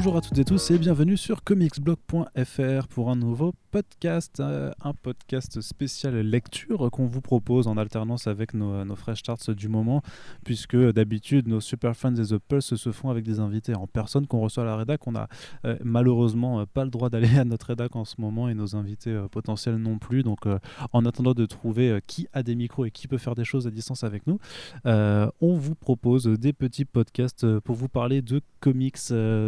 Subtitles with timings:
[0.00, 4.94] Bonjour à toutes et tous et bienvenue sur comicsblog.fr pour un nouveau podcast, euh, un
[4.94, 10.00] podcast spécial lecture qu'on vous propose en alternance avec nos, nos fresh starts du moment,
[10.42, 14.26] puisque d'habitude nos super fans et the pulse se font avec des invités en personne
[14.26, 15.06] qu'on reçoit à la rédac.
[15.06, 15.28] On a
[15.66, 18.76] euh, malheureusement euh, pas le droit d'aller à notre rédac en ce moment et nos
[18.76, 20.22] invités potentiels non plus.
[20.22, 20.46] Donc
[20.92, 23.70] en attendant de trouver qui a des micros et qui peut faire des choses à
[23.70, 24.38] distance avec nous,
[24.84, 28.96] on vous propose des petits podcasts pour vous parler de comics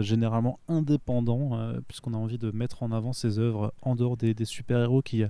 [0.00, 5.02] généralement indépendants, puisqu'on a envie de mettre en avant ces œuvres en dehors des, super-héros
[5.02, 5.22] qui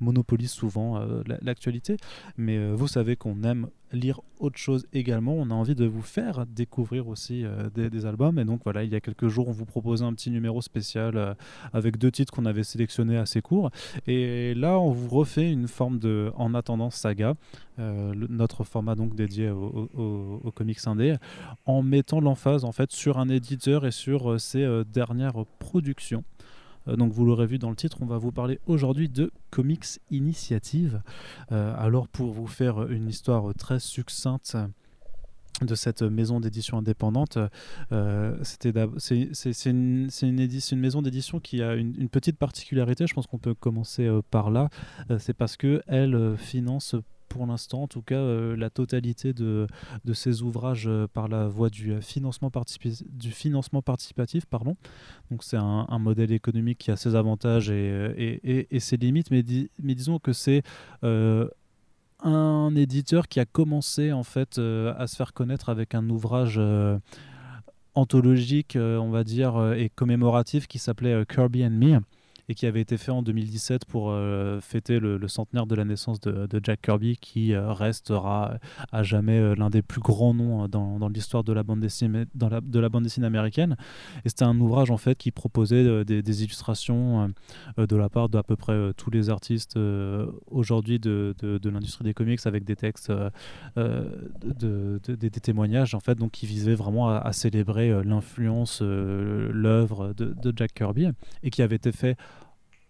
[0.00, 1.96] monopolisent souvent euh, l'actualité.
[2.36, 5.34] Mais euh, vous savez qu'on aime lire autre chose également.
[5.34, 8.38] On a envie de vous faire découvrir aussi euh, des, albums.
[8.38, 11.36] Et donc voilà, il y a quelques jours, on vous proposait un petit numéro spécial
[11.72, 13.70] avec deux titres qu'on avait sélectionnés assez courts.
[14.06, 17.34] Et là, on vous refait une forme de En attendant saga,
[17.78, 21.16] notre format donc dédié aux comics indés,
[21.64, 26.24] en mettant l'emphase en fait sur un éditeur et sur ses dernières productions.
[26.88, 30.00] Euh, donc vous l'aurez vu dans le titre, on va vous parler aujourd'hui de Comics
[30.10, 31.02] Initiative.
[31.52, 34.56] Euh, alors pour vous faire une histoire très succincte
[35.62, 37.38] de cette maison d'édition indépendante.
[37.90, 43.54] Euh, c'est une, une, maison d'édition qui a une, petite particularité, je pense qu'on peut
[43.54, 44.68] commencer par là,
[45.18, 46.94] c'est parce qu'elle finance
[47.36, 49.66] pour l'instant, en tout cas, euh, la totalité de,
[50.06, 52.50] de ces ouvrages euh, par la voie du euh, financement,
[53.10, 54.46] du financement participatif.
[54.46, 54.76] Pardon.
[55.30, 59.44] Donc c'est un, modèle économique qui a ses avantages et, et, et, ses limites, mais,
[59.82, 60.62] mais disons que c'est
[61.02, 66.60] un éditeur qui a commencé en fait à se faire connaître avec un ouvrage
[67.94, 72.00] anthologique, on va dire, et commémoratif qui s'appelait Kirby and Me
[72.48, 76.20] et qui avait été fait en 2017 pour euh, fêter le, centenaire de la naissance
[76.20, 78.58] de, Jack Kirby, qui euh, restera
[78.92, 82.48] à jamais euh, l'un des plus grands noms dans, l'histoire de la bande dessinée, dans
[82.48, 83.76] la, de la bande dessinée américaine.
[84.24, 87.32] Et c'était un ouvrage en fait qui proposait des, illustrations
[87.78, 89.78] de la part d'à peu près tous les artistes
[90.50, 93.10] aujourd'hui de, de, l'industrie des comics avec des textes,
[93.76, 100.74] de, des témoignages en fait, donc qui visaient vraiment à célébrer l'influence, l'œuvre de, Jack
[100.74, 101.08] Kirby
[101.42, 102.16] et qui avait été fait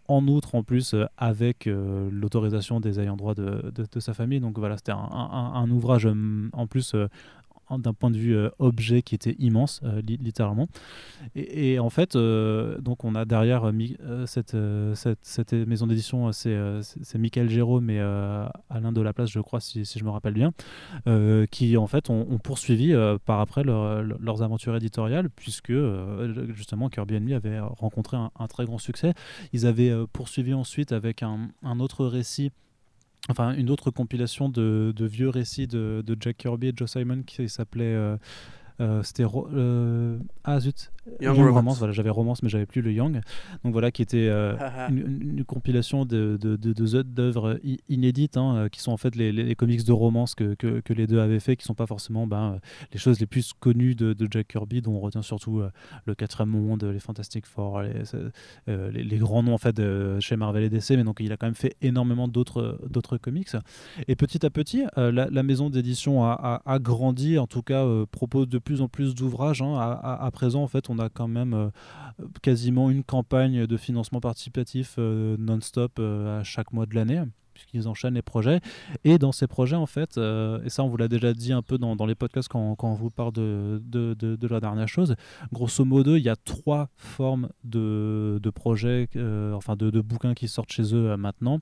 [0.08, 4.40] en outre en plus euh, avec euh, l'autorisation des ayants droit de, sa famille.
[4.40, 6.94] Donc voilà, c'était un, un, ouvrage euh, en plus
[7.70, 10.68] d'un point de vue objet qui était immense, littéralement.
[11.34, 13.70] Et, en fait, donc on a derrière
[14.26, 14.56] cette,
[14.94, 19.84] cette, cette, maison d'édition, c'est Michael Jérôme et Alain de la Place, je crois, si,
[19.84, 20.52] si je me rappelle bien,
[21.50, 22.94] qui en fait ont, poursuivi
[23.24, 25.72] par après leurs aventures éditoriales, puisque
[26.54, 29.14] justement Kirby Enemy avait rencontré un, un, très grand succès.
[29.52, 32.52] Ils avaient poursuivi ensuite avec un, un autre récit
[33.28, 37.48] enfin une autre compilation de, vieux récits de, de, Jack Kirby et Joe Simon qui
[37.48, 37.96] s'appelait
[38.80, 40.92] euh, euh, c'était euh, ah zut.
[41.20, 41.78] Young, Romance.
[41.78, 43.20] voilà j'avais Romance mais j'avais plus le Young.
[43.62, 44.56] Donc voilà qui était euh,
[44.88, 50.34] une, compilation de d'œuvres inédites hein, qui sont en fait les, les, comics de romance
[50.34, 52.58] que, que, que, les deux avaient fait qui sont pas forcément ben,
[52.92, 55.62] les choses les plus connues de, de, Jack Kirby dont on retient surtout
[56.06, 60.64] le quatrième monde les Fantastic Four les, les, grands noms en fait de, chez Marvel
[60.64, 63.50] et DC mais donc il a quand même fait énormément d'autres d'autres comics.
[64.08, 67.86] Et petit à petit la, la, maison d'édition a, a, a, grandi en tout cas
[68.10, 69.62] propose de plus en plus d'ouvrages.
[69.62, 69.74] Hein.
[69.78, 71.70] À, présent, en fait, on a quand même euh,
[72.42, 77.22] quasiment une campagne de financement participatif euh, non-stop euh, à chaque mois de l'année
[77.54, 78.60] puisqu'ils enchaînent les projets.
[79.04, 81.78] Et dans ces projets, en fait, et ça on vous l'a déjà dit un peu
[81.78, 85.16] dans, les podcasts quand, on vous parle de, de, la dernière chose,
[85.54, 89.08] grosso modo, il y a trois formes de projets,
[89.54, 91.60] enfin de, bouquins qui sortent chez eux maintenant.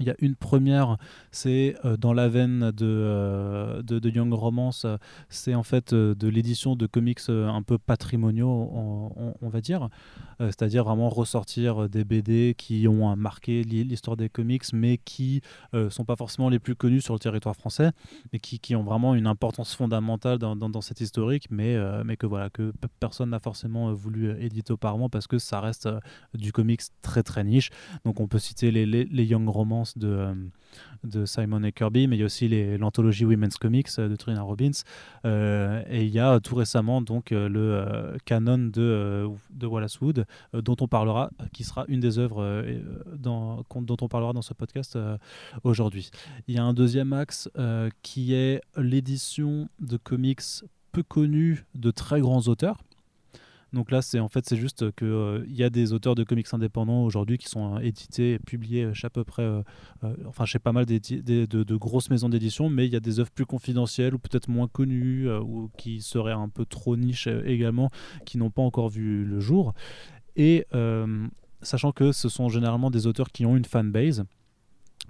[0.00, 0.96] Il y a une première,
[1.32, 4.86] c'est euh, dans la veine de, euh, de, Young Romance,
[5.28, 8.48] c'est en fait euh, de l'édition de comics un peu patrimoniaux,
[9.40, 9.88] on, va dire.
[10.38, 15.40] C'est-à-dire vraiment ressortir des BD qui ont marqué l'histoire des comics, mais qui
[15.72, 17.90] ne sont pas forcément les plus connus sur le territoire français,
[18.32, 22.50] et qui, ont vraiment une importance fondamentale dans, dans, cette historique, mais, mais que, voilà,
[22.50, 25.88] que personne n'a forcément voulu éditer auparavant parce que ça reste
[26.34, 27.70] du comics très très niche.
[28.04, 30.34] Donc on peut citer les, les Young Romance de, euh,
[31.04, 32.48] de Simon et Kirby, mais il y a aussi
[32.78, 34.70] l'anthologie Women's Comics euh, de Trina Robbins.
[35.24, 40.76] Euh, et il y a tout récemment donc le canon de, de Wallace Wood, dont
[40.80, 42.64] on parlera, qui sera une des œuvres
[43.16, 44.98] dont on parlera dans ce podcast
[45.64, 46.10] aujourd'hui.
[46.46, 47.48] Il y a un deuxième axe
[48.02, 50.42] qui est l'édition de comics
[50.92, 52.78] peu connus de très grands auteurs.
[53.72, 56.46] Donc là, c'est en fait, c'est juste qu'il euh, y a des auteurs de comics
[56.52, 59.62] indépendants aujourd'hui qui sont euh, édités et publiés chez à peu près, euh,
[60.26, 63.30] enfin chez pas mal de, de, grosses maisons d'édition, mais il y a des œuvres
[63.30, 67.90] plus confidentielles ou peut-être moins connues ou qui seraient un peu trop niches également,
[68.24, 69.74] qui n'ont pas encore vu le jour.
[70.36, 70.66] Et
[71.62, 74.24] sachant que ce sont généralement des auteurs qui ont une fanbase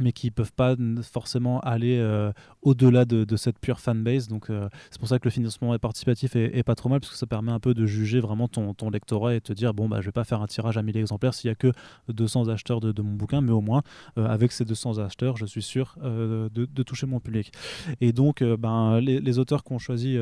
[0.01, 4.29] mais qui peuvent pas forcément aller euh, au-delà de, cette pure fanbase.
[4.29, 7.19] Donc euh, c'est pour ça que le financement participatif est, pas trop mal parce que
[7.19, 10.01] ça permet un peu de juger vraiment ton, ton lectorat et te dire bon bah
[10.01, 11.73] je vais pas faire un tirage à 1000 exemplaires s'il y a que
[12.09, 13.83] 200 acheteurs de, mon bouquin, mais au moins
[14.19, 17.53] euh, avec ces 200 acheteurs, je suis sûr de, toucher mon public.
[18.01, 20.17] Et donc ben les, auteurs qui ont choisi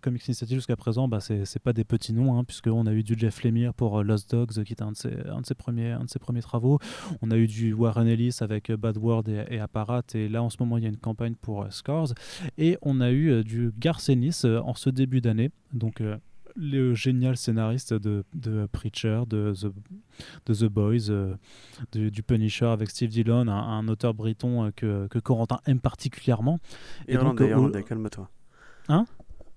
[0.00, 3.14] Comics Initiative jusqu'à présent, bah, c'est pas des petits noms hein, puisqu'on a eu du
[3.16, 6.04] Jeff Lemire pour Lost Dogs qui était un de ses, un de ses premiers un
[6.04, 6.78] de ses premiers travaux.
[7.22, 10.02] On a eu du Warren Ellis avec Bad Word et, Apparat.
[10.14, 12.14] Et là, en ce moment, il y a une campagne pour euh, Scores.
[12.58, 15.50] Et on a eu euh, du Garcenis euh, en ce début d'année.
[15.72, 16.02] Donc,
[16.54, 19.72] le génial scénariste de, de Preacher, de The,
[20.46, 21.36] de The Boys,
[21.92, 26.58] du Punisher avec Steve Dillon, un, auteur briton que, que, Corentin aime particulièrement.
[27.08, 28.28] Irlandais, Irlandais calme-toi.
[28.88, 29.06] Hein?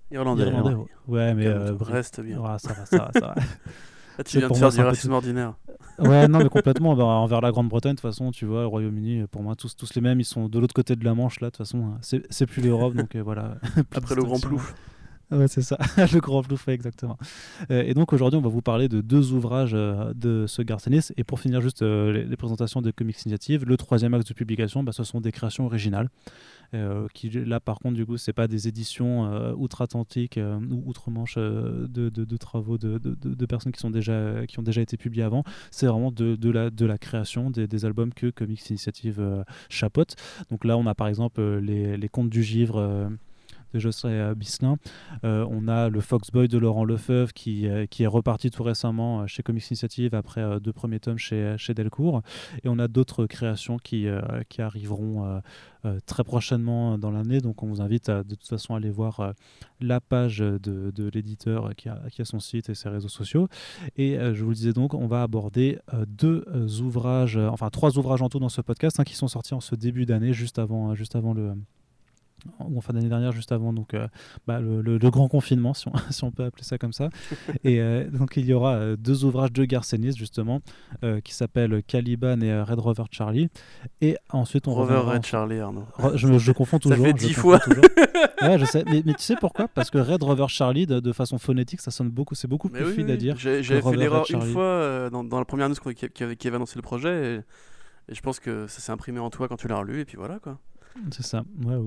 [0.09, 0.89] Irlandais, Irlandais.
[1.05, 2.37] Ouais, mais reste bien.
[2.59, 3.35] ça va, ça va, ça va.
[4.17, 5.53] Ah, tu viens de faire du racisme ordinaire.
[5.99, 6.95] Ouais, non, mais complètement.
[6.95, 9.93] Bah, envers la Grande-Bretagne, de toute façon, tu vois, le Royaume-Uni, pour moi, tous, tous
[9.95, 11.97] les mêmes, ils sont de l'autre côté de la Manche, là, de toute façon, hein.
[12.01, 13.55] c'est plus l'Europe, donc euh, voilà.
[13.95, 14.73] Après le Grand Plouf.
[15.31, 15.77] Ouais, c'est ça,
[16.13, 17.17] le grand plouf, exactement.
[17.71, 21.11] Euh, et donc aujourd'hui, on va vous parler de deux ouvrages euh, de ce Garcenis.
[21.17, 24.91] Et pour finir juste les, présentations de Comics Initiative, le troisième axe de publication, bah,
[24.91, 26.09] ce sont des créations originales.
[26.73, 30.83] Euh, qui là par contre du coup c'est pas des éditions euh, outre-Atlantique euh, ou
[30.87, 35.23] outre-Manche de, de, travaux de, de, personnes qui sont déjà qui ont déjà été publiés
[35.23, 40.15] avant c'est vraiment de, la de la création des, des albums que Comics Initiative chapote
[40.49, 43.09] donc là on a par exemple les, les contes du givre
[43.75, 44.77] de Jocelyn Bislin.
[45.23, 49.69] on a le Foxboy de Laurent Lefeuve qui, qui est reparti tout récemment chez Comics
[49.69, 52.21] Initiative après deux premiers tomes chez, chez Delcourt.
[52.63, 54.07] Et on a d'autres créations qui,
[54.49, 55.41] qui arriveront
[55.85, 57.41] euh, très prochainement dans l'année.
[57.41, 59.31] Donc on vous invite de toute façon à aller voir euh,
[59.79, 63.47] la page de, l'éditeur qui a, qui a, son site et ses réseaux sociaux.
[63.95, 66.43] Et euh, je vous le disais donc, on va aborder deux
[66.81, 69.75] ouvrages, enfin trois ouvrages en tout dans ce podcast hein, qui sont sortis en ce
[69.75, 71.53] début d'année, juste avant, juste avant le
[72.59, 74.07] ou en fin d'année dernière, juste avant donc, euh,
[74.47, 77.09] bah, le, grand confinement, si on, si on, peut appeler ça comme ça.
[77.63, 80.61] et euh, donc il y aura euh, deux ouvrages de Garcenis, justement,
[81.23, 83.49] qui s'appellent Caliban et Red Rover Charlie.
[84.01, 85.85] Et ensuite, on Rover Red Charlie, Arnaud.
[86.15, 86.97] Je, je, confonds toujours.
[86.97, 87.59] Ça fait dix fois.
[88.41, 88.83] ouais, je sais.
[88.87, 89.67] Mais, tu sais pourquoi?
[89.67, 93.09] Parce que Red Rover Charlie, de, façon phonétique, ça sonne beaucoup, c'est beaucoup plus fluide
[93.09, 93.37] à dire.
[93.37, 96.81] J'avais fait l'erreur une fois dans, dans, la première news qui, qui, avait, annoncé le
[96.81, 97.35] projet.
[97.35, 99.99] Et, et je pense que ça s'est imprimé en toi quand tu l'as relu.
[99.99, 100.59] Et puis voilà, quoi.
[101.11, 101.43] C'est ça.
[101.63, 101.77] Ouais,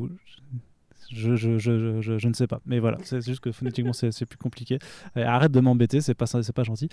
[1.11, 2.61] je, je, je, je, ne sais pas.
[2.67, 4.79] Mais voilà, c'est juste que phonétiquement, c'est plus compliqué.
[5.17, 6.89] arrête de m'embêter, c'est pas, pas gentil.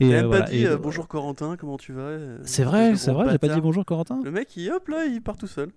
[0.00, 3.30] Et euh, pas dit euh, bonjour Corentin, comment tu vas euh, C'est vrai, c'est vrai,
[3.30, 4.20] j'ai pas dit bonjour Corentin.
[4.24, 5.70] Le mec, il, hop là, il part tout seul.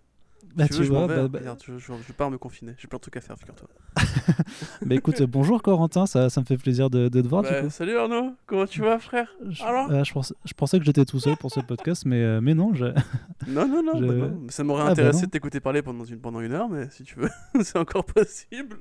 [0.55, 1.39] Bah, tu, vois, bah, bah.
[1.65, 2.75] je, je, pars me confiner.
[2.77, 3.67] J'ai plein de trucs à faire, figure-toi.
[4.85, 7.41] bah écoute, bonjour Corentin, ça, ça me fait plaisir de, de te voir.
[7.41, 7.69] du bah, coup.
[7.69, 9.33] Salut Arnaud, comment tu vas, frère?
[9.49, 12.41] Je, euh, je, pensais, je, pensais, que j'étais tout seul pour ce podcast, mais, euh,
[12.41, 12.73] mais non.
[12.73, 12.85] Je...
[13.47, 14.47] Non, non, non, non.
[14.49, 17.19] Ça m'aurait ah, intéressé de t'écouter parler pendant une, pendant une heure, mais si tu
[17.19, 17.29] veux,
[17.63, 18.77] c'est encore possible.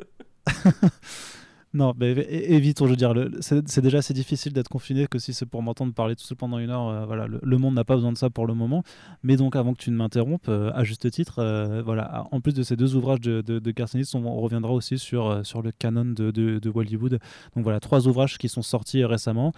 [1.74, 5.46] Non, mais évitons, je veux dire, c'est déjà assez difficile d'être confiné que si c'est
[5.46, 6.88] pour m'entendre parler tout seul pendant une heure.
[6.88, 8.82] Euh, voilà, le, monde n'a pas besoin de ça pour le moment.
[9.22, 12.52] Mais donc, avant que tu ne m'interrompes, euh, à juste titre, euh, voilà, en plus
[12.52, 13.74] de ces deux ouvrages de, de, de
[14.14, 17.18] on, reviendra aussi sur, sur le canon de, de, de Hollywood.
[17.56, 19.52] Donc voilà, trois ouvrages qui sont sortis récemment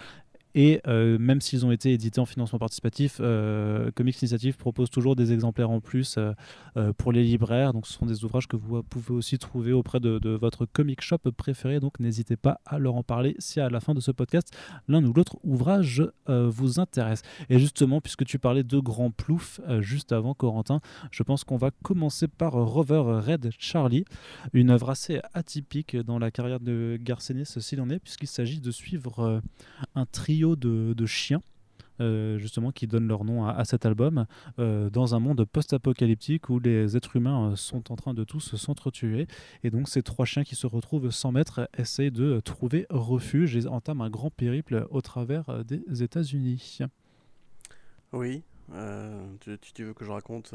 [0.54, 5.16] et euh, même s'ils ont été édités en financement participatif, euh, Comics Initiative propose toujours
[5.16, 7.72] des exemplaires en plus euh, pour les libraires.
[7.72, 11.18] Donc ce sont des ouvrages que vous pouvez aussi trouver auprès de, votre comic shop
[11.36, 11.80] préféré.
[11.80, 14.56] Donc n'hésitez pas à leur en parler si à la fin de ce podcast,
[14.86, 17.22] l'un ou l'autre ouvrage vous intéresse.
[17.50, 20.80] Et justement, puisque tu parlais de Grand Plouf juste avant, Corentin,
[21.10, 24.04] je pense qu'on va commencer par Rover Red Charlie,
[24.52, 28.70] une œuvre assez atypique dans la carrière de Garcenis s'il en est, puisqu'il s'agit de
[28.70, 29.42] suivre
[29.94, 31.40] un trio de, chiens.
[32.00, 34.26] Euh, justement qui donnent leur nom à, cet album
[34.58, 38.56] euh, dans un monde post-apocalyptique où les êtres humains euh, sont en train de tous
[38.56, 39.28] s'entretuer
[39.62, 43.68] et donc ces trois chiens qui se retrouvent sans maître essayent de trouver refuge et
[43.68, 46.80] entament un grand périple au travers des États-Unis.
[48.12, 48.42] Oui,
[49.38, 50.52] tu, tu, veux que je raconte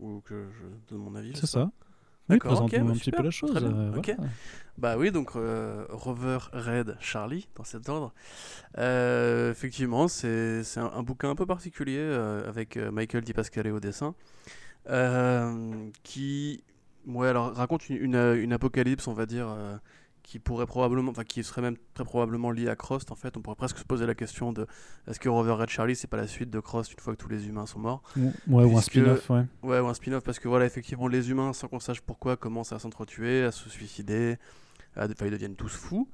[0.00, 1.70] ou que je donne mon avis C'est ça,
[2.28, 3.52] oui, présente-nous un petit peu la chose.
[3.56, 4.02] Euh,
[4.78, 8.12] bah oui, donc euh, Rover Red Charlie, dans cet ordre.
[8.78, 12.00] Euh, effectivement, c'est un, bouquin un peu particulier
[12.46, 14.14] avec Michael Di Pasquale au dessin,
[16.02, 16.64] qui
[17.06, 19.48] ouais, alors, raconte une, une, apocalypse, on va dire,
[20.26, 23.36] qui pourrait probablement, enfin qui serait même très probablement lié à Crost en fait.
[23.36, 24.66] On pourrait presque se poser la question de
[25.06, 27.28] est-ce que Rover Red Charlie c'est pas la suite de Crost une fois que tous
[27.28, 28.02] les humains sont morts?
[28.16, 29.44] Ouais, ou un spin-off, ouais.
[29.62, 32.72] Ouais, ou un spin-off parce que voilà, effectivement, les humains, sans qu'on sache pourquoi, commencent
[32.72, 34.36] à s'entretuer, à se suicider,
[34.96, 36.08] à, enfin, ils deviennent tous fous.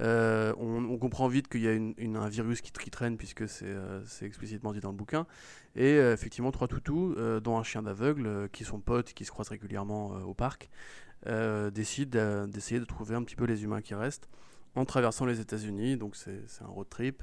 [0.00, 4.26] Euh, on, comprend vite qu'il y a une, un virus qui, traîne puisque euh, c'est
[4.26, 5.26] explicitement dit dans le bouquin.
[5.76, 9.50] Et euh, effectivement, trois toutous, dont un chien d'aveugle, qui sont potes, qui se croisent
[9.50, 10.68] régulièrement au parc,
[11.26, 14.28] décident d'essayer de trouver un petit peu les humains qui restent
[14.74, 15.96] en traversant les États-Unis.
[15.96, 17.22] Donc c'est un road trip.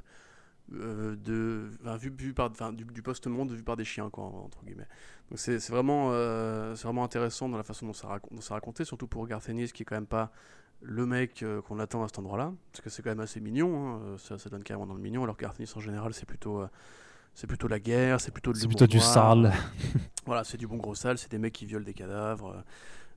[0.70, 4.88] de, vu, par, du, post-monde vu par des chiens, quoi, entre guillemets.
[5.30, 6.10] Donc c'est vraiment,
[6.74, 9.72] c'est vraiment intéressant dans la façon dont ça, dont ça raconté, surtout pour Garth Ennis,
[9.72, 10.32] qui est quand même pas
[10.82, 13.76] le mec euh, qu'on attend à cet endroit-là, parce que c'est quand même assez mignon,
[13.76, 16.60] hein, euh, ça, ça, donne carrément dans le mignon, alors qu'Artemis en général c'est plutôt,
[16.60, 16.68] euh,
[17.34, 19.52] c'est plutôt la guerre, c'est plutôt, c'est plutôt du sale.
[20.26, 22.64] voilà, c'est du bon gros sale, c'est des mecs qui violent des cadavres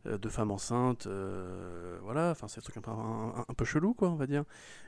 [0.05, 1.07] de femmes enceintes,
[2.03, 4.43] voilà, enfin c'est un truc un peu, un, peu, chelou quoi, on va dire.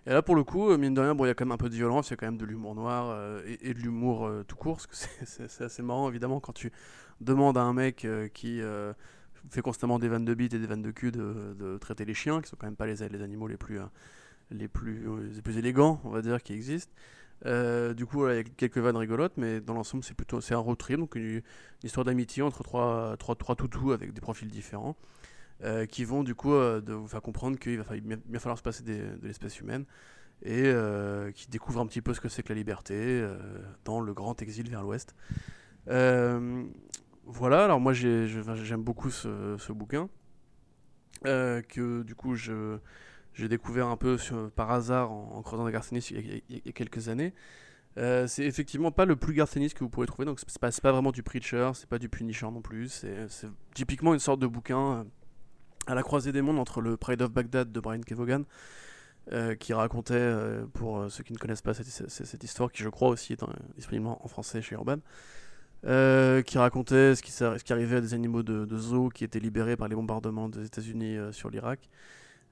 [0.06, 1.58] Et là pour le coup, mine de rien, bon il y a quand même un
[1.58, 4.56] peu de violence, il y a quand même de l'humour noir et, de l'humour tout
[4.56, 6.72] court, parce que c'est assez marrant évidemment quand tu
[7.22, 8.62] demandes à un mec qui
[9.50, 12.42] fait constamment des vannes de bite et des vannes de cul de, traiter les chiens,
[12.42, 13.86] qui sont quand même pas les, les animaux les plus, euh,
[14.52, 16.94] les, plus, euh, les plus élégants, on va dire, qui existent.
[17.46, 20.54] Euh, du coup, il y a quelques vannes rigolotes, mais dans l'ensemble, c'est plutôt c'est
[20.54, 21.42] un road trip, donc une,
[21.84, 24.96] histoire d'amitié entre trois, trois, trois toutous avec des profils différents,
[25.90, 29.20] qui vont du coup de vous faire comprendre qu'il va bien, falloir se passer de
[29.24, 29.86] l'espèce humaine
[30.44, 30.72] et
[31.34, 33.28] qui découvrent un petit peu ce que c'est que la liberté
[33.86, 35.16] dans le grand exil vers l'ouest.
[37.30, 40.08] Voilà, alors moi j'aime beaucoup ce, bouquin,
[41.26, 42.36] euh, que du coup
[43.38, 44.18] j'ai découvert un peu
[44.56, 47.34] par hasard en, creusant des Garcenis il, y a quelques années.
[47.98, 50.92] Euh, c'est effectivement pas le plus Garcenis que vous pourrez trouver, donc c'est pas, pas
[50.92, 54.80] vraiment du Preacher, c'est pas du Punisher non plus, c'est typiquement une sorte de bouquin
[54.80, 55.04] euh,
[55.88, 58.44] à la croisée des mondes entre le Pride of Baghdad de Brian Kevogan,
[59.60, 60.34] qui racontait,
[60.74, 63.44] pour ceux qui ne connaissent pas cette, histoire, qui je crois aussi est
[63.76, 65.00] disponible en français chez Urban,
[65.86, 69.88] euh, qui racontait ce qui, arrivait à des animaux de, zoo qui étaient libérés par
[69.88, 71.90] les bombardements des États-Unis euh, sur l'Irak.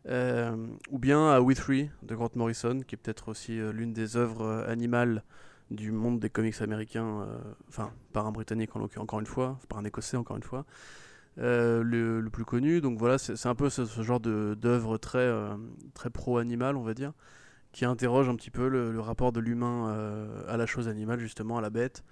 [0.08, 0.56] Euh,
[0.92, 4.66] ou bien à We Three de Grant Morrison, qui est peut-être aussi l'une des œuvres
[4.68, 5.24] animales
[5.72, 7.28] du monde des comics américains,
[7.68, 10.66] enfin par un Britannique en encore une fois, par un Écossais encore une fois,
[11.38, 12.82] le, plus connu.
[12.82, 15.28] Donc voilà, c'est un peu ce, genre d'œuvre très,
[15.96, 17.14] très pro-animal, on va dire,
[17.72, 21.58] qui interroge un petit peu le, le rapport de l'humain à la chose animale, justement,
[21.58, 22.04] à la bête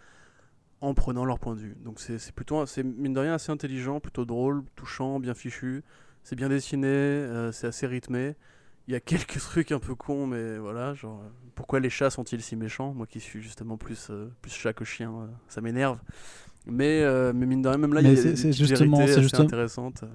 [0.83, 1.77] en prenant leur point de vue.
[1.79, 5.81] Donc c'est plutôt, c'est mine de rien assez intelligent, plutôt drôle, touchant, bien fichu.
[6.23, 8.35] C'est bien dessiné, euh, c'est assez rythmé.
[8.87, 12.09] Il y a quelques trucs un peu cons, mais voilà, genre euh, pourquoi les chats
[12.09, 12.93] sont-ils si méchants?
[12.93, 15.11] Moi qui suis justement plus, euh, plus chat que chien,
[15.47, 15.99] ça m'énerve.
[16.65, 17.03] Mais,
[17.33, 19.43] mais mine de rien, même là, il y a des, justement, assez justement...
[19.43, 20.05] intéressantes.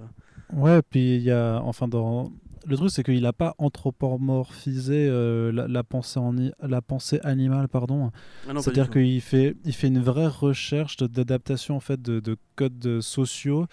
[0.50, 2.32] Ouais, puis il y a, enfin, dans,
[2.66, 5.10] le truc, c'est qu'il n'a pas anthropomorphisé
[5.52, 8.12] la, pensée en, la pensée animale, pardon.
[8.48, 13.02] Ah C'est-à-dire qu'il fait, il fait une vraie recherche d'adaptation en fait de, de codes
[13.02, 13.66] sociaux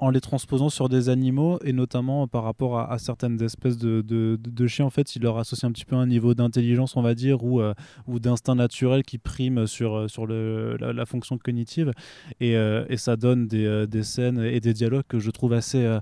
[0.00, 4.86] en les transposant sur des animaux et notamment par rapport à, certaines espèces de, chiens
[4.86, 7.60] en fait il leur associe un petit peu un niveau d'intelligence on va dire ou,
[7.60, 7.74] euh,
[8.06, 11.92] ou d'instinct naturel qui prime sur, euh, sur la, fonction cognitive.
[12.40, 15.98] Et, euh, ça donne des, scènes et des dialogues que je trouve assez,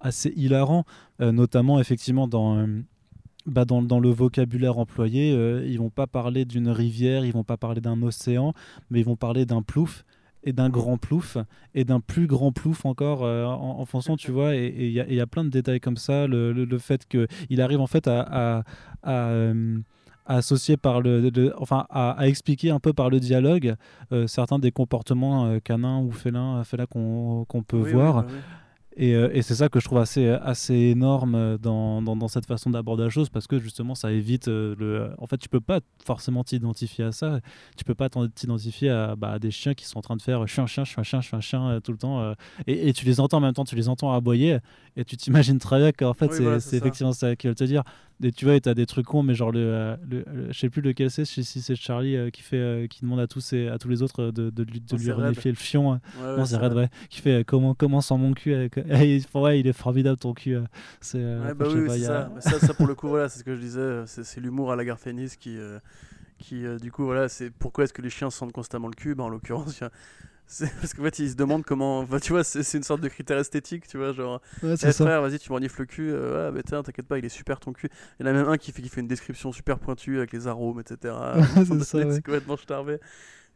[0.00, 0.84] assez hilarants
[1.20, 2.66] notamment effectivement dans
[3.46, 5.32] bah dans, le vocabulaire employé,
[5.66, 8.52] ils vont pas parler d'une rivière, ils vont pas parler d'un océan,
[8.90, 10.04] mais ils vont parler d'un plouf
[10.44, 11.36] et d'un grand plouf
[11.74, 15.20] et d'un plus grand plouf encore euh, en, fonction tu vois et il y, y,
[15.20, 16.26] a plein de détails comme ça.
[16.26, 18.62] Le, le, fait qu'il arrive en fait à, à,
[19.02, 19.78] à, euh,
[20.26, 23.74] associer par le, enfin à, expliquer un peu par le dialogue
[24.12, 28.26] euh, certains des comportements canins ou félins, félins qu'on peut voir
[28.98, 33.10] et, c'est ça que je trouve assez, assez énorme dans, dans, cette façon d'aborder la
[33.10, 35.10] chose parce que justement ça évite euh, le.
[35.18, 37.40] En fait, tu peux pas forcément t'identifier à ça.
[37.76, 40.52] Tu peux pas t'identifier à, bah, des chiens qui sont en train de faire je
[40.52, 42.34] suis un chien, je suis un chien, je suis un chien euh, tout le temps.
[42.66, 44.58] et, et, tu les entends en même temps, tu les entends aboyer
[44.96, 47.84] et tu t'imagines très bien qu'en fait c'est effectivement ça qu'ils veulent te dire
[48.34, 50.82] tu vois, tu as des trucs cons, mais genre, le, euh, le, je sais plus
[50.82, 53.88] lequel c'est, si c'est Charlie euh, qui, fait, euh, qui demande à tous, à tous
[53.88, 55.92] les autres de, de, lui, de lui le fion.
[55.92, 56.00] Hein.
[56.20, 56.88] non, c'est Red, ouais.
[57.10, 58.54] Qui fait comment, comment sans mon cul.
[58.54, 58.76] Avec...
[59.34, 60.58] ouais, il est formidable ton cul.
[61.00, 62.30] C'est, ouais, bah oui, ça.
[62.40, 62.58] ça.
[62.58, 62.74] ça.
[62.74, 65.56] pour le coup, voilà, c'est ce que je disais, c'est l'humour à la Garfénis qui.
[66.38, 69.14] qui du coup voilà c'est pourquoi est-ce que les chiens sentent constamment le cul?
[69.14, 69.82] Bah, en l'occurrence
[70.80, 72.06] parce qu'en fait, ils se demandent comment.
[72.20, 74.12] tu vois, c'est une sorte de critère esthétique, tu vois.
[74.12, 76.10] Genre, ouais, hey, frère, vas-y, tu m'enifles le cul.
[76.10, 77.90] Euh, ouais, mais t'inquiète pas, il est super ton cul.
[78.18, 80.32] Il y en a même un qui fait, qui fait une description super pointue avec
[80.32, 81.14] les arômes, etc.
[81.82, 82.98] c'est complètement starvé.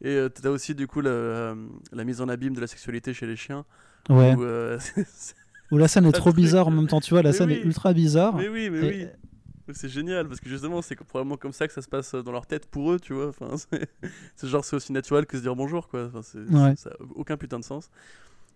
[0.03, 1.55] Et euh, t'as aussi, du coup, la, euh,
[1.93, 3.65] la, mise en abîme de la sexualité chez les chiens.
[4.11, 4.35] Ouais.
[4.35, 4.43] Où,
[5.75, 7.23] où la scène est trop bizarre en même temps, tu vois.
[7.23, 8.37] La scène est ultra bizarre.
[8.37, 9.07] Mais oui, mais oui.
[9.75, 12.47] C'est génial parce que justement, c'est probablement comme ça que ça se passe dans leur
[12.47, 13.29] tête pour eux, tu vois.
[13.29, 13.57] Enfin,
[14.37, 16.07] c'est genre, c'est aussi naturel que se dire bonjour, quoi.
[16.07, 16.39] Enfin, Ça
[16.91, 17.91] n'a aucun putain de sens.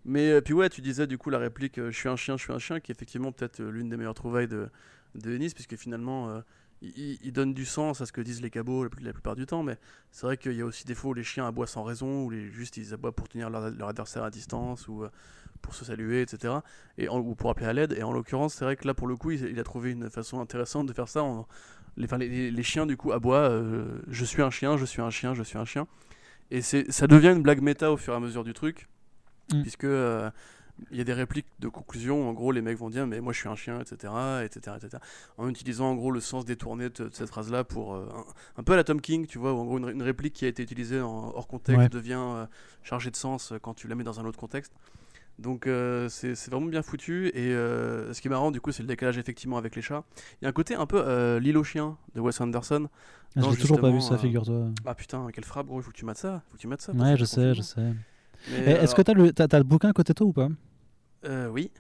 [0.05, 2.37] Mais euh, puis ouais, tu disais du coup la réplique euh, Je suis un chien,
[2.37, 4.69] je suis un chien, qui est effectivement peut-être euh, l'une des meilleures trouvailles de,
[5.17, 6.43] de Ennis, puisque finalement,
[6.83, 9.63] il, donne du sens à ce que disent les cabots la, plupart du temps.
[9.63, 9.79] Mais
[10.11, 12.31] c'est vrai qu'il y a aussi des fois où les chiens aboient sans raison, ou
[12.31, 15.05] les, juste ils aboient pour tenir leur, leur adversaire à distance, ou
[15.63, 16.55] pour se saluer, etc.
[16.99, 17.93] Et ou pour appeler à l'aide.
[17.93, 20.41] Et en l'occurrence, c'est vrai que là, pour le coup, il, a trouvé une façon
[20.41, 21.25] intéressante de faire ça.
[21.97, 23.51] les, les, chiens, du coup, aboient
[24.09, 25.87] Je suis un chien, je suis un chien, je suis un chien.
[26.51, 28.89] Et ça devient une blague méta au fur et à mesure du truc.
[29.53, 29.63] Mm.
[29.63, 30.31] puisque euh,
[30.91, 32.29] il y a des répliques de conclusion.
[32.29, 34.13] En gros, les mecs vont dire mais moi je suis un chien, etc.,
[34.45, 35.03] etc., etc.
[35.39, 38.09] En utilisant en gros le sens détourné de, cette phrase-là pour euh,
[38.57, 40.49] un, peu à la Tom King, tu vois, où en gros une, réplique qui a
[40.49, 42.47] été utilisée en, hors contexte devient euh,
[42.83, 44.73] chargée de sens quand tu la mets dans un autre contexte.
[45.39, 45.69] Donc
[46.09, 49.59] c'est vraiment bien foutu et ce qui est marrant du coup c'est le décalage effectivement
[49.59, 50.03] avec les chats.
[50.41, 52.89] Il y a un côté un peu l'île aux chiens de Wes Anderson.
[53.37, 54.69] Ah, J'ai toujours pas vu ça, figure-toi.
[54.87, 56.43] Ah putain, quelle frappe gros, faut que tu mates ça.
[56.49, 57.93] Faut que tu mates ça ouais, je sais, je sais.
[58.51, 60.49] Est-ce que tu as, le, as, le bouquin à côté de toi ou pas?
[61.27, 61.71] Euh, Oui.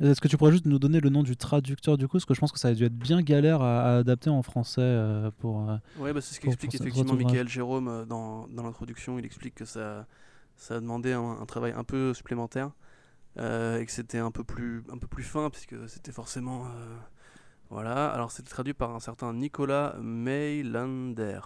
[0.00, 2.34] Est-ce que tu pourrais juste nous donner le nom du traducteur du coup Parce que
[2.34, 5.68] je pense que ça a dû être bien galère à, adapter en français euh, pour.
[5.68, 9.18] Euh, oui, bah c'est ce qu'explique effectivement Michael Jérôme euh, dans, dans l'introduction.
[9.18, 10.06] Il explique que ça,
[10.54, 12.70] ça a demandé un, travail un peu supplémentaire
[13.36, 16.66] et que c'était un peu plus un peu plus fin puisque c'était forcément
[17.70, 18.08] voilà.
[18.08, 21.40] Alors c'était traduit par un certain Nicolas Meilander.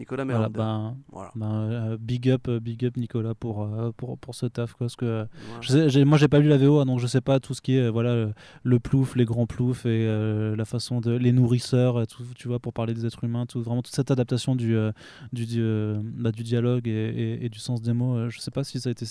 [0.00, 0.58] Nicolas Melander.
[0.58, 4.46] Ben, voilà, ben, euh, big up, euh, big up Nicolas pour, euh, pour, pour ce
[4.46, 4.72] taf.
[4.72, 5.26] Quoi, parce que,
[5.60, 7.60] je sais, moi, j'ai pas lu la VO, hein, donc je sais pas tout ce
[7.60, 8.30] qui est voilà,
[8.62, 10.06] le plouf, les grands ploufs et
[10.56, 11.12] la façon de.
[11.12, 14.56] les nourrisseurs, tout, tu vois, pour parler des êtres humains, tout, vraiment toute cette adaptation
[14.56, 14.74] du,
[15.34, 15.62] du, du,
[16.02, 18.30] bah, du dialogue et, et, du sens des mots.
[18.30, 19.04] je sais pas si ça a été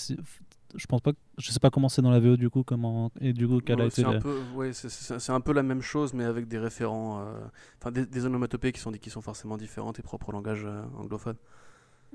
[0.76, 3.32] je pense pas je sais pas comment c'est dans la VO du coup comment et
[3.32, 7.20] du coup quelle a été c'est un, peu, la même chose mais avec des référents
[7.20, 7.38] euh,
[7.78, 10.82] enfin des, des, onomatopées qui sont qui sont forcément différentes et propres au langage euh,
[10.98, 11.36] anglophone.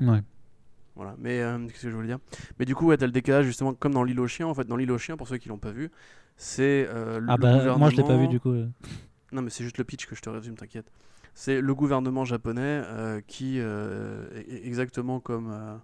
[0.02, 0.22] Ouais.
[0.96, 1.16] Voilà.
[1.20, 2.20] Mais euh, qu'est-ce que je voulais dire?
[2.60, 4.66] Mais du coup ouais t'as le décalage justement comme dans l'île aux chiens en fait
[4.66, 5.92] dans l'île aux chiens pour ceux qui l'ont pas vu
[6.38, 6.88] c'est
[7.28, 8.54] ah bah moi je l'ai pas vu du coup
[9.32, 10.92] non mais c'est juste le pitch que je te résume t'inquiète.
[11.34, 12.84] C'est le gouvernement japonais
[13.28, 13.60] qui
[14.48, 15.82] exactement comme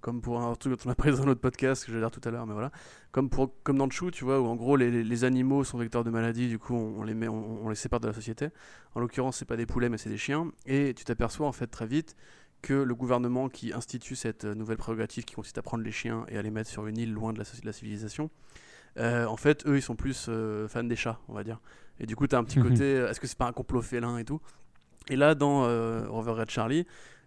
[0.00, 2.10] comme pour un truc dont on a parlé dans notre podcast que je vais dire
[2.10, 2.70] tout à l'heure, mais voilà,
[3.10, 5.78] comme, pour, comme dans le chou, tu vois, où en gros les, les, animaux sont
[5.78, 8.48] vecteurs de maladies, du coup on, les met, on, les sépare de la société.
[8.94, 11.66] En l'occurrence, c'est pas des poulets, mais c'est des chiens, et tu t'aperçois en fait
[11.66, 12.16] très vite
[12.62, 16.24] que le gouvernement qui institue cette euh, nouvelle prérogative qui consiste à prendre les chiens
[16.28, 18.30] et à les mettre sur une île loin de la, de la civilisation,
[18.98, 21.60] euh, en fait, eux ils sont plus euh, fans des chats, on va dire.
[22.00, 24.18] Et du coup, tu as un petit côté, est-ce que c'est pas un complot félin
[24.18, 24.40] et tout?
[25.10, 25.62] Et là, dans
[26.10, 26.84] Rover Red Charlie,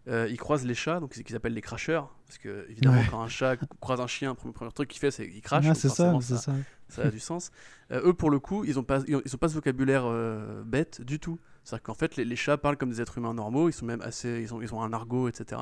[0.07, 3.21] euh, il croise les chats, donc c'est qu'ils appellent les cracheurs, parce que évidemment quand
[3.21, 5.65] un chat croise un chien, le premier, truc qu'il fait c'est qu'il crache.
[5.73, 6.53] c'est ça, ça, ça,
[6.89, 7.01] ça.
[7.03, 7.51] a du sens.
[7.91, 11.01] Euh, eux pour le coup, ils ont pas, ils ont, pas ce vocabulaire euh, bête
[11.01, 11.39] du tout.
[11.63, 14.01] C'est-à-dire qu'en fait les, les, chats parlent comme des êtres humains normaux, ils sont même
[14.01, 15.61] assez, ils ont, ils ont un argot, etc.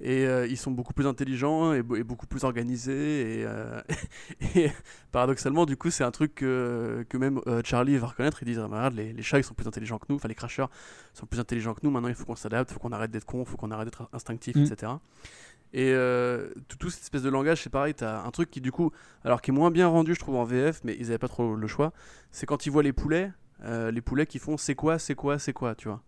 [0.00, 3.40] Et euh, ils sont beaucoup plus intelligents et, beaucoup plus organisés.
[3.40, 3.80] Et, euh,
[4.54, 4.70] et,
[5.10, 8.42] paradoxalement, du coup, c'est un truc que, que même euh, Charlie va reconnaître.
[8.42, 10.66] Il dit regarde, les, les, chats ils sont plus intelligents que nous, enfin les crashers
[11.14, 11.90] sont plus intelligents que nous.
[11.90, 13.86] Maintenant, il faut qu'on s'adapte, il faut qu'on arrête d'être con, il faut qu'on arrête
[13.86, 14.64] d'être instinctif, mm.
[14.64, 14.92] etc.
[15.72, 15.92] Et
[16.68, 17.92] tout, tout, cette espèce de langage, c'est pareil.
[17.92, 18.92] T'as un truc qui, du coup,
[19.24, 21.54] alors qui est moins bien rendu, je trouve, en VF, mais ils avaient pas trop
[21.54, 21.92] le choix.
[22.30, 23.30] C'est quand ils voient les poulets,
[23.64, 26.02] les poulets qui font c'est quoi, c'est quoi, c'est quoi, tu vois.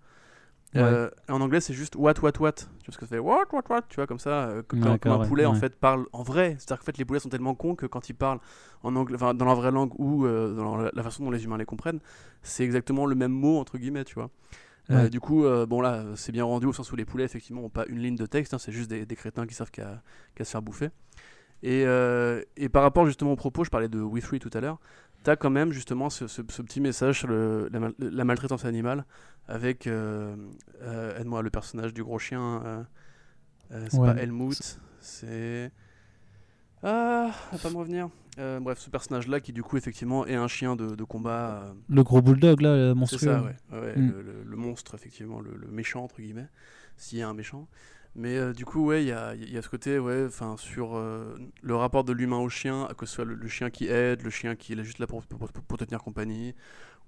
[0.76, 2.52] Euh, en anglais, c'est juste what, what, what.
[2.52, 3.18] Tu vois ce que ça fait?
[3.18, 3.82] What, what, what?
[3.88, 6.56] Tu vois, comme ça, euh, comme, un poulet en fait parle en vrai.
[6.58, 8.40] C'est-à-dire qu'en fait, les poulets sont tellement cons que quand ils parlent
[8.82, 11.64] en anglais, dans la vraie langue ou euh, dans la, façon dont les humains les
[11.64, 12.00] comprennent,
[12.42, 14.30] c'est exactement le même mot, entre guillemets, tu vois.
[15.08, 17.86] du coup, bon là, c'est bien rendu au sens où les poulets, effectivement, n'ont pas
[17.86, 20.00] une ligne de texte, hein, c'est juste des, crétins qui savent qu'à
[20.38, 20.90] se faire bouffer.
[21.62, 21.84] Et,
[22.56, 24.78] et, par rapport justement au propos, je parlais de We Free tout à l'heure,
[25.22, 29.04] t'as quand même justement ce, ce, petit message sur le, la, maltraitance animale
[29.46, 30.36] avec, euh,
[30.82, 32.86] euh, aide-moi, le personnage du gros chien.
[33.72, 35.70] Euh, c'est pas Helmut, c'est.
[36.82, 38.08] Ah, va pas me revenir.
[38.36, 41.74] bref, ce personnage-là qui, du coup, effectivement, est un chien de, de combat.
[41.88, 43.18] Le gros bulldog, là, monstrueux.
[43.18, 43.96] C'est ça, ouais.
[43.96, 44.10] Mm.
[44.10, 46.48] le, le, monstre, effectivement, le, méchant, entre guillemets,
[46.96, 47.68] s'il y a un méchant.
[48.18, 51.00] Mais du coup, ouais, il y a, y a, ce côté, ouais, enfin, sur
[51.62, 54.56] le rapport de l'humain au chien, que ce soit le, chien qui aide, le chien
[54.56, 56.54] qui est juste là pour, pour, pour te tenir compagnie,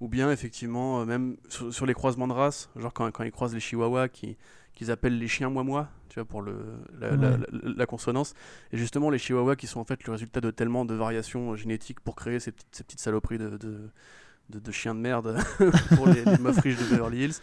[0.01, 3.55] ou bien effectivement, euh, même sur, les croisements de races, genre quand, quand ils croisent
[3.55, 4.37] les chihuahuas qui,
[4.75, 6.57] qu'ils appellent les chiens moi-moi, tu vois, pour le,
[6.99, 8.35] la, consonance.
[8.73, 12.01] Et justement, les chihuahuas qui sont en fait le résultat de tellement de variations génétiques
[12.01, 13.91] pour créer ces petites, ces petites saloperies de, de,
[14.51, 15.39] de, chiens de merde
[15.97, 17.35] pour les, meufs riches de Beverly Hills,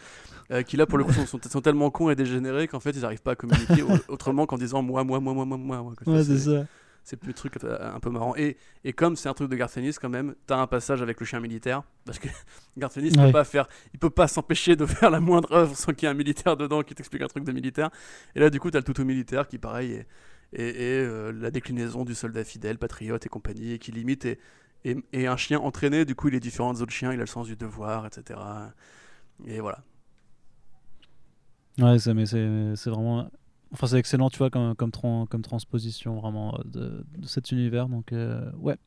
[0.51, 3.01] euh, qui là pour le coup sont, sont, tellement cons et dégénérés qu'en fait ils
[3.01, 5.93] n'arrivent pas à communiquer autrement qu'en disant moi, moi, moi, moi, moi, moi.
[6.05, 6.65] ouais, c'est ça.
[7.03, 8.35] ces petits trucs euh, un peu marrants.
[8.35, 11.19] Et, et comme c'est un truc de Garth Ennis, quand même, t'as un passage avec
[11.19, 11.83] le chien militaire.
[12.05, 12.27] Parce que
[12.77, 15.93] Garth Ennis, peut pas faire, il peut pas s'empêcher de faire la moindre œuvre sans
[15.93, 17.89] qu'il y ait un militaire dedans qui t'explique un truc de militaire.
[18.35, 20.07] Et là, du coup, t'as le toutou militaire qui, pareil, est,
[20.53, 24.39] et, euh, la déclinaison du soldat fidèle, patriote et compagnie, et qui limite est,
[25.13, 27.27] et, un chien entraîné, du coup il est différent des autres chiens, il a le
[27.27, 28.39] sens du devoir, etc.
[29.45, 29.83] Et voilà.
[31.79, 33.29] Ouais, mais c'est vraiment.
[33.71, 34.91] Enfin, c'est excellent, tu vois, comme, comme,
[35.27, 37.89] comme transposition vraiment de, cet univers.
[37.89, 38.77] Donc, euh, ouais,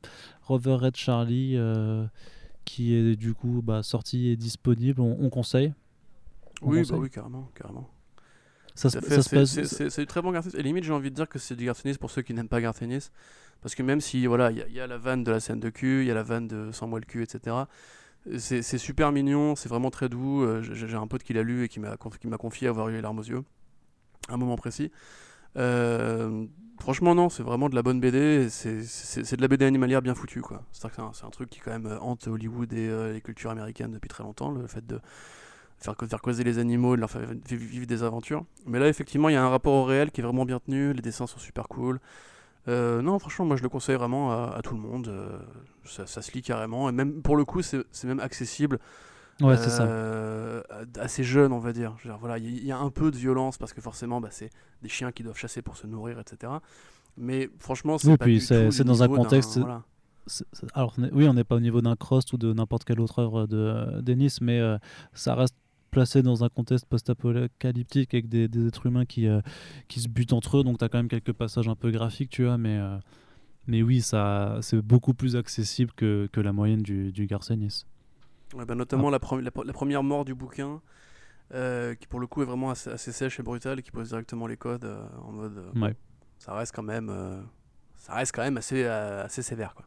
[0.42, 2.06] Rover Red Charlie, euh,
[2.64, 5.74] qui est du coup bah, sorti et disponible, on, conseille.
[6.62, 7.90] oui, bah oui, carrément, carrément.
[8.74, 11.66] Ça, c'est du très bon Garth Et limite, j'ai envie de dire que c'est du
[11.66, 12.82] Garth pour ceux qui n'aiment pas Garth
[13.62, 16.02] Parce que même si, voilà, il y, a la vanne de la scène de cul,
[16.02, 17.56] il y a la vanne de Sans moi le cul, etc.
[18.38, 20.42] C'est super mignon, c'est vraiment très doux.
[20.42, 23.18] Euh, j'ai un pote qui l'a lu et qui m'a confié avoir eu les larmes
[23.18, 23.42] aux yeux
[24.28, 24.90] à un moment précis.
[25.56, 26.46] Euh,
[26.80, 28.48] franchement, non, c'est vraiment de la bonne BD.
[28.50, 30.62] C'est de la BD animalière bien foutue, quoi.
[30.72, 34.22] C'est un, truc qui, quand même, hante Hollywood et euh, les cultures américaines depuis très
[34.22, 34.50] longtemps.
[34.50, 35.00] Le fait de
[35.78, 38.44] faire, faire causer les animaux, de leur faire vivre des aventures.
[38.66, 40.92] Mais là, effectivement, il y a un rapport au réel qui est vraiment bien tenu,
[40.92, 42.00] les dessins sont super cool.
[42.68, 45.08] Euh, non, franchement, moi je le conseille vraiment à, tout le monde.
[45.08, 45.38] Euh,
[45.84, 46.88] ça, se lit carrément.
[46.88, 48.78] Et même pour le coup, c'est même accessible.
[49.40, 49.84] Ouais, c'est ça.
[49.84, 50.62] Euh,
[50.98, 51.96] assez jeune, on va dire.
[52.20, 54.50] voilà, il y, a un peu de violence parce que forcément, bah, c'est
[54.82, 56.52] des chiens qui doivent chasser pour se nourrir, etc.
[57.16, 59.58] Mais franchement, c'est oui, puis c'est dans un contexte.
[60.74, 63.46] Alors, oui, on n'est pas au niveau d'un Crost ou de n'importe quelle autre œuvre
[63.46, 64.60] de Denis, mais
[65.14, 65.56] ça reste
[65.90, 69.40] placé dans un contexte post-apocalyptique avec des, êtres humains qui, euh,
[69.88, 70.64] qui se butent entre eux.
[70.64, 72.96] Donc tu as quand même quelques passages un peu graphiques, tu vois, mais, euh,
[73.66, 77.84] mais oui, ça, c'est beaucoup plus accessible que, que la moyenne du, du Garcenis.
[78.54, 79.18] Ouais, bah notamment ah.
[79.40, 80.80] la, la, première mort du bouquin,
[81.54, 84.46] euh, qui pour le coup est vraiment assez, sèche et brutale, et qui pose directement
[84.46, 84.88] les codes
[85.22, 85.62] en mode.
[85.76, 85.94] ouais.
[86.38, 87.12] Ça reste quand même,
[87.96, 89.84] ça reste quand même assez, assez sévère, quoi.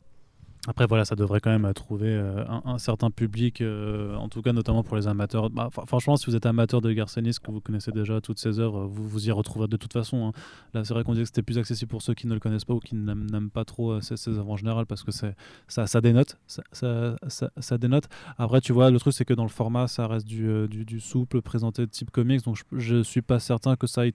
[0.65, 4.53] Après, voilà, ça devrait quand même trouver euh, un, certain public, euh, en tout cas
[4.53, 5.49] notamment pour les amateurs.
[5.49, 8.85] Bah, franchement, si vous êtes amateur de Garcenis, que vous connaissez déjà toutes ses œuvres,
[8.85, 10.27] vous vous y retrouverez de toute façon.
[10.27, 10.31] Hein.
[10.73, 12.63] Là, c'est vrai qu'on disait que c'était plus accessible pour ceux qui ne le connaissent
[12.63, 16.37] pas ou qui n'aiment pas trop euh, ses, œuvres en général, parce que ça, dénote.
[16.47, 18.07] Ça, dénote.
[18.37, 21.85] Après, tu vois, le truc, c'est que dans le format, ça reste du, souple présenté
[21.85, 24.13] de type comics, donc je, ne suis pas certain que ça aille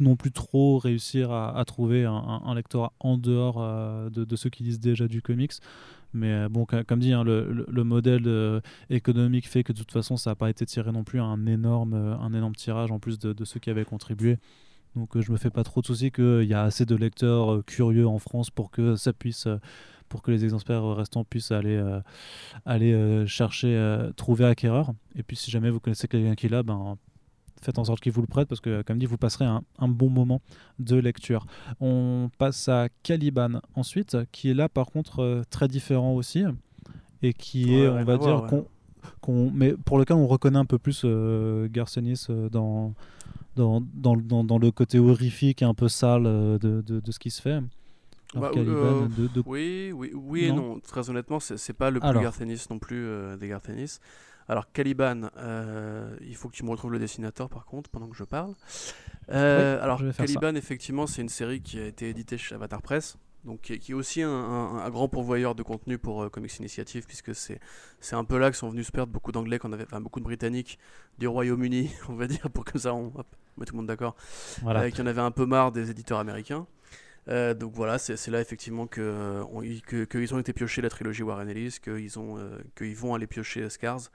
[0.00, 4.80] non plus trop réussir à, trouver un, lecteur en dehors euh, de, ceux qui lisent
[4.80, 5.52] déjà du comics.
[6.12, 10.16] Mais euh, bon, comme dit, hein, le, modèle euh, économique fait que de toute façon,
[10.16, 13.44] ça n'a pas été tiré non plus un énorme, un énorme tirage en plus de,
[13.44, 14.38] ceux qui avaient contribué.
[14.96, 18.08] Donc je me fais pas trop de soucis qu'il y a assez de lecteurs curieux
[18.08, 19.46] en France pour que ça puisse
[20.08, 21.80] pour que les exemplaires restants puissent aller,
[22.66, 24.90] aller chercher, trouver acquéreur.
[25.14, 26.98] Et puis si jamais vous connaissez quelqu'un qui l'a, ben,
[27.60, 30.08] faites en sorte qu'il vous le prête parce que, comme dit, vous passerez un, bon
[30.08, 30.40] moment
[30.78, 31.46] de lecture.
[31.80, 36.44] On passe à Caliban ensuite, qui est là par contre euh, très différent aussi
[37.22, 38.46] et qui est, on va dire,
[39.20, 42.94] qu'on, mais pour lequel on reconnaît un peu plus euh, Garcenis euh, dans,
[43.56, 47.30] dans, dans, dans, le côté horrifique et un peu sale euh, de, de, ce qui
[47.30, 47.60] se fait.
[48.34, 50.80] Bah, de, Oui, oui, oui et non.
[50.80, 53.06] Très honnêtement, c'est, pas le plus Garcenis non plus
[53.38, 53.98] des Garcenis.
[54.50, 58.16] Alors, Caliban, euh, il faut que tu me retrouves le dessinateur par contre pendant que
[58.16, 58.56] je parle.
[59.30, 63.60] Euh, alors, Caliban, effectivement, c'est une série qui a été éditée chez Avatar Press, donc
[63.60, 67.60] qui, est aussi un, grand pourvoyeur de contenu pour euh, Comics Initiative, puisque c'est
[68.10, 70.24] un peu là que sont venus se perdre beaucoup d'anglais, qu'on avait, enfin, beaucoup de
[70.24, 70.80] britanniques
[71.20, 73.12] du Royaume-Uni, on va dire, pour que ça, on,
[73.56, 74.16] met tout le monde d'accord,
[74.62, 74.90] voilà.
[74.90, 76.66] qui en avait un peu marre des éditeurs américains.
[77.28, 79.44] Euh, donc voilà, c'est là effectivement qu'ils euh,
[79.86, 84.10] que, que, ont été piochés la trilogie Warren Ellis, qu'ils euh, vont aller piocher Scars.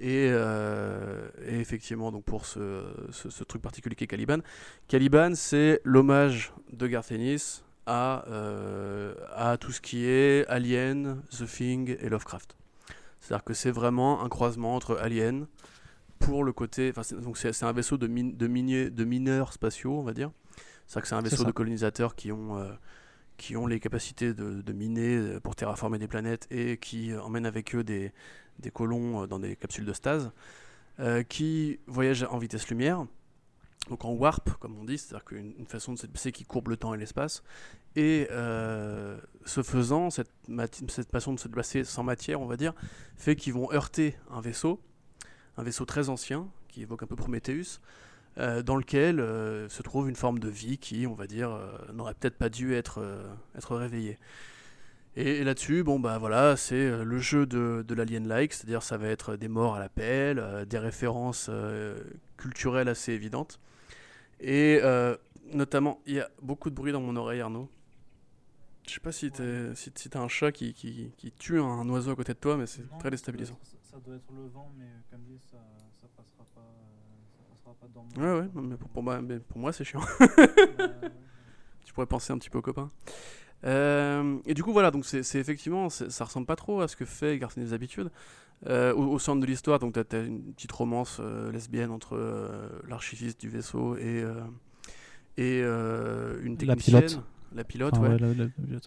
[0.00, 4.38] Et, et, effectivement, donc pour ce, truc particulier qui est Caliban,
[4.86, 12.08] Caliban c'est l'hommage de Garth Ennis à, tout ce qui est Alien, The Thing et
[12.08, 12.56] Lovecraft.
[13.20, 15.48] C'est-à-dire que c'est vraiment un croisement entre Alien
[16.20, 16.92] pour le côté.
[17.20, 18.06] Donc c'est un vaisseau de
[19.04, 20.30] mineurs spatiaux, on va dire
[20.88, 22.72] c'est que c'est un vaisseau de colonisateurs qui ont, euh,
[23.36, 27.74] qui ont les capacités de, miner euh, pour terraformer des planètes et qui emmènent avec
[27.74, 28.10] eux des,
[28.58, 30.32] des colons euh, dans des capsules de stase,
[31.28, 33.06] qui voyagent en vitesse lumière,
[33.88, 36.76] donc en warp, comme on dit, c'est-à-dire qu'une façon de se déplacer qui courbe le
[36.76, 37.44] temps et l'espace.
[37.94, 40.32] Et ce faisant, cette,
[40.88, 42.74] cette façon de se déplacer sans matière, on va dire,
[43.16, 44.80] fait qu'ils vont heurter un vaisseau,
[45.56, 47.78] un vaisseau très ancien, qui évoque un peu Prometheus,
[48.38, 51.92] euh, dans lequel euh, se trouve une forme de vie qui, on va dire, euh,
[51.92, 53.04] n'aurait peut-être pas dû être,
[53.56, 54.18] être réveillée.
[55.16, 59.34] Et, là-dessus, bon bah voilà, c'est le jeu de, de l'alien-like, c'est-à-dire ça va être
[59.34, 61.50] des morts à l'appel, des références
[62.36, 63.58] culturelles assez évidentes.
[64.38, 64.80] Et
[65.52, 67.68] notamment, il y a beaucoup de bruit dans mon oreille, Arnaud.
[68.86, 71.88] Je sais pas si t'es si, si t'as un chat qui, qui, qui tue un
[71.88, 73.58] oiseau à côté de toi, mais c'est très déstabilisant.
[73.82, 75.58] Ça, doit être le vent, mais comme dit, ça,
[76.00, 76.62] ça passera pas,
[77.72, 79.72] ça passera pas dans mon Ouais, ouais, non, mais pour, pour moi, mais pour moi
[79.72, 80.00] c'est chiant.
[81.84, 82.90] tu pourrais penser un petit peu aux copains.
[83.64, 87.04] Euh, et du coup, voilà, donc c'est effectivement, ça ressemble pas trop à ce que
[87.04, 88.10] fait Garçon des Habitudes.
[88.66, 92.16] Euh, au, au centre de l'histoire, donc t'as as une petite romance euh, lesbienne entre
[92.16, 94.34] euh, l'archiviste du vaisseau et, euh,
[95.36, 97.02] et euh, une La technicienne.
[97.06, 97.22] pilote.
[97.54, 98.08] La pilote, Ah ouais.
[98.10, 98.78] ouais, la- la- la-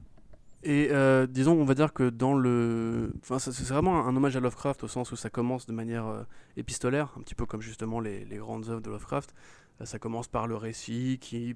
[0.64, 3.12] Et euh, disons, on va dire que dans le.
[3.22, 6.24] Enfin, c'est vraiment un hommage à Lovecraft au sens où ça commence de manière euh,
[6.56, 9.34] épistolaire, un petit peu comme justement les, grandes œuvres de Lovecraft.
[9.82, 11.56] Euh, ça commence par le récit qui,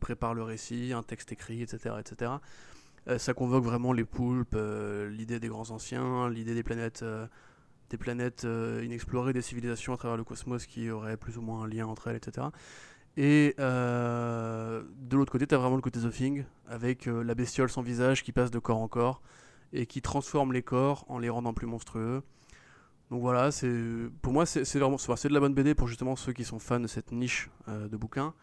[0.00, 1.96] prépare le récit, un texte écrit, etc.
[2.00, 2.32] etc.
[3.18, 4.58] Ça convoque vraiment les poulpes,
[5.08, 7.04] l'idée des grands anciens, l'idée des planètes,
[7.88, 8.44] des planètes
[8.82, 12.08] inexplorées, des civilisations à travers le cosmos qui auraient plus ou moins un lien entre
[12.08, 12.48] elles, etc.
[13.16, 17.34] Et euh, de l'autre côté, tu as vraiment le côté The Thing, avec euh, la
[17.34, 19.22] bestiole sans visage qui passe de corps en corps
[19.72, 22.22] et qui transforme les corps en les rendant plus monstrueux.
[23.10, 23.72] Donc voilà, c'est
[24.20, 26.80] pour moi c'est vraiment c'est de la bonne BD pour justement ceux qui sont fans
[26.80, 28.34] de cette niche euh, de bouquins.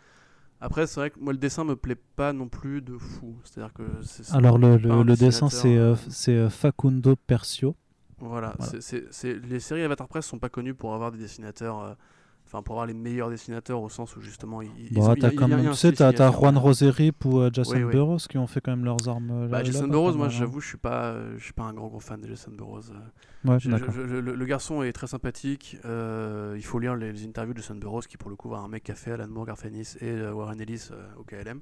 [0.61, 3.35] Après, c'est vrai que moi le dessin me plaît pas non plus de fou.
[3.43, 3.83] C'est-à-dire que
[4.31, 7.75] Alors le, dessin c'est Facundo Percio.
[8.19, 8.79] Voilà, Voilà.
[8.79, 11.97] c'est- les séries Avatar Press sont pas connues pour avoir des dessinateurs,
[12.53, 15.47] enfin pour avoir les meilleurs dessinateurs au sens où justement ils, ils Bon, ont- quand
[15.47, 16.39] même, tu sais, t'as signature.
[16.39, 17.91] Juan Roserip ou euh, Jason Oui, oui.
[17.91, 19.31] Burroughs qui ont fait quand même leurs armes.
[19.31, 21.73] euh, Bah, là- Jason là-bas, Burroughs, moi j'avoue, je suis pas, je suis pas un
[21.73, 22.91] grand gros fan de Jason Burroughs.
[22.91, 23.49] euh.
[23.49, 25.77] Ouais, Je- je- le, le garçon est très sympathique.
[25.85, 28.57] euh, il faut lire les, les interviews de Jason Burroughs, qui pour le coup va
[28.59, 31.59] un mec qui a fait Alan Moore, Garth Ennis et Warren Ellis euh, au KLM.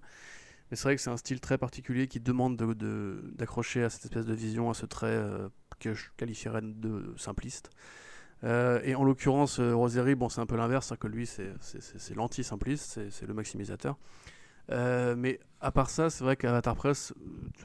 [0.70, 3.90] Mais c'est vrai que c'est un style très particulier qui demande de- de- d'accrocher à
[3.90, 5.50] cette espèce de vision, à ce trait euh,
[5.80, 7.70] que je qualifierais de simpliste.
[8.44, 13.10] Euh, et en l'occurrence, euh, bon, c'est un peu l'inverse, c'est-à-dire que lui, c'est- l'anti-simpliste,
[13.10, 13.98] c'est le maximisateur.
[14.72, 17.14] Euh, mais à part ça, c'est vrai qu'Avatar Press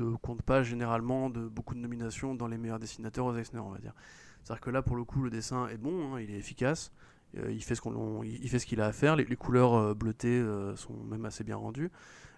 [0.01, 3.71] ne compte pas généralement de beaucoup de nominations dans les meilleurs dessinateurs aux Eisner, on
[3.71, 3.95] va dire.
[4.43, 6.93] C'est-à-dire que là, pour le coup, le dessin est bon, hein, il est efficace,
[7.37, 10.45] euh, il fait ce qu'il a à faire, les, couleurs bleutées
[10.77, 11.91] sont même assez bien rendues.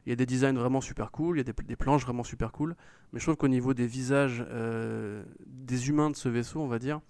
[0.07, 2.53] Il y a des designs vraiment super cool, il y a des, planches vraiment super
[2.53, 2.77] cool,
[3.12, 4.44] mais je trouve qu'au niveau des visages
[5.46, 7.01] des humains de ce vaisseau, on va dire,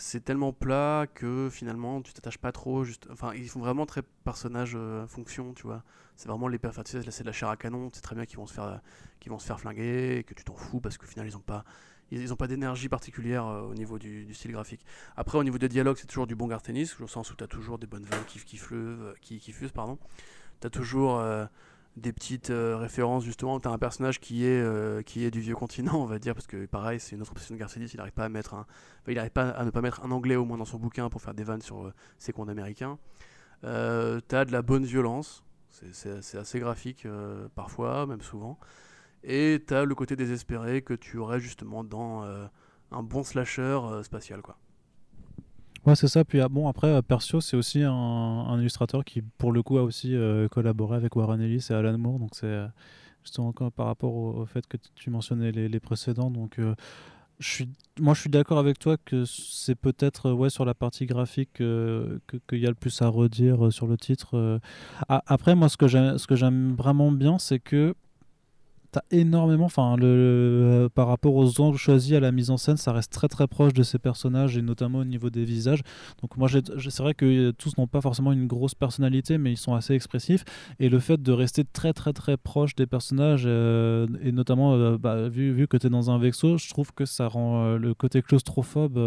[0.00, 2.84] c'est tellement plat que finalement tu t'attaches pas trop.
[2.84, 5.82] Juste, enfin, ils font vraiment très personnage euh, fonction, tu vois.
[6.14, 7.90] C'est vraiment les personnes, tu c'est de la chair à canon.
[7.92, 8.80] C'est très bien qu'ils vont se faire,
[9.18, 11.40] qu'ils vont se faire flinguer, et que tu t'en fous parce qu'au final ils ont
[11.40, 11.64] pas,
[12.12, 14.84] ils, ont pas d'énergie particulière euh, au niveau du, style graphique.
[15.16, 17.48] Après, au niveau des dialogues, c'est toujours du bon Gartenis, au sens où tu as
[17.48, 19.98] toujours des bonnes vannes qui, qui, qui, fusent, pardon.
[20.60, 21.46] Tu as toujours euh,
[21.98, 23.60] des petites euh, références, justement.
[23.60, 26.34] Tu as un personnage qui est, euh, qui est du vieux continent, on va dire,
[26.34, 28.28] parce que pareil, c'est une autre obsession de Garcenis, il n'arrive pas à
[29.16, 31.34] n'arrive pas à ne pas mettre un anglais au moins dans son bouquin pour faire
[31.34, 32.98] des vannes sur euh, ses contes américains.
[33.62, 37.06] Tu as de la bonne violence, c'est- assez graphique
[37.54, 38.58] parfois, même souvent.
[39.24, 42.22] Et tu as le côté désespéré que tu aurais justement dans
[42.92, 44.56] un bon slasher spatial, quoi.
[45.88, 46.22] Ouais, c'est ça.
[46.22, 49.82] Puis ah, bon, après, euh, Percio, c'est aussi un, illustrateur qui, pour le coup, a
[49.82, 52.18] aussi euh, collaboré avec Warren Ellis et Alan Moore.
[52.18, 52.66] Donc, c'est euh,
[53.24, 56.30] justement encore par rapport au, fait que tu mentionnais les, précédents.
[56.30, 56.74] Donc, euh,
[57.38, 60.74] je suis, moi, je suis d'accord avec toi que c'est peut-être euh, ouais, sur la
[60.74, 62.18] partie graphique euh,
[62.50, 64.36] qu'il y a le plus à redire euh, sur le titre.
[64.36, 64.58] euh.
[65.08, 67.94] Après, moi, ce que j'aime vraiment bien, c'est que
[68.90, 72.90] T'as énormément, enfin, le, par rapport aux angles choisis à la mise en scène, ça
[72.92, 75.82] reste très très proche de ces personnages et notamment au niveau des visages.
[76.22, 79.58] Donc moi, c'est vrai que euh, tous n'ont pas forcément une grosse personnalité, mais ils
[79.58, 80.44] sont assez expressifs.
[80.80, 84.96] Et le fait de rester très très très proche des personnages, euh, et notamment euh,
[84.96, 87.92] bah, vu, vu que tu es dans un vaisseau, je trouve que ça rend le
[87.92, 88.98] côté claustrophobe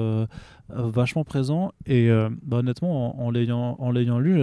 [0.69, 1.71] vachement présent.
[1.87, 2.09] Et
[2.43, 4.39] bah, honnêtement, en, en l'ayant lu,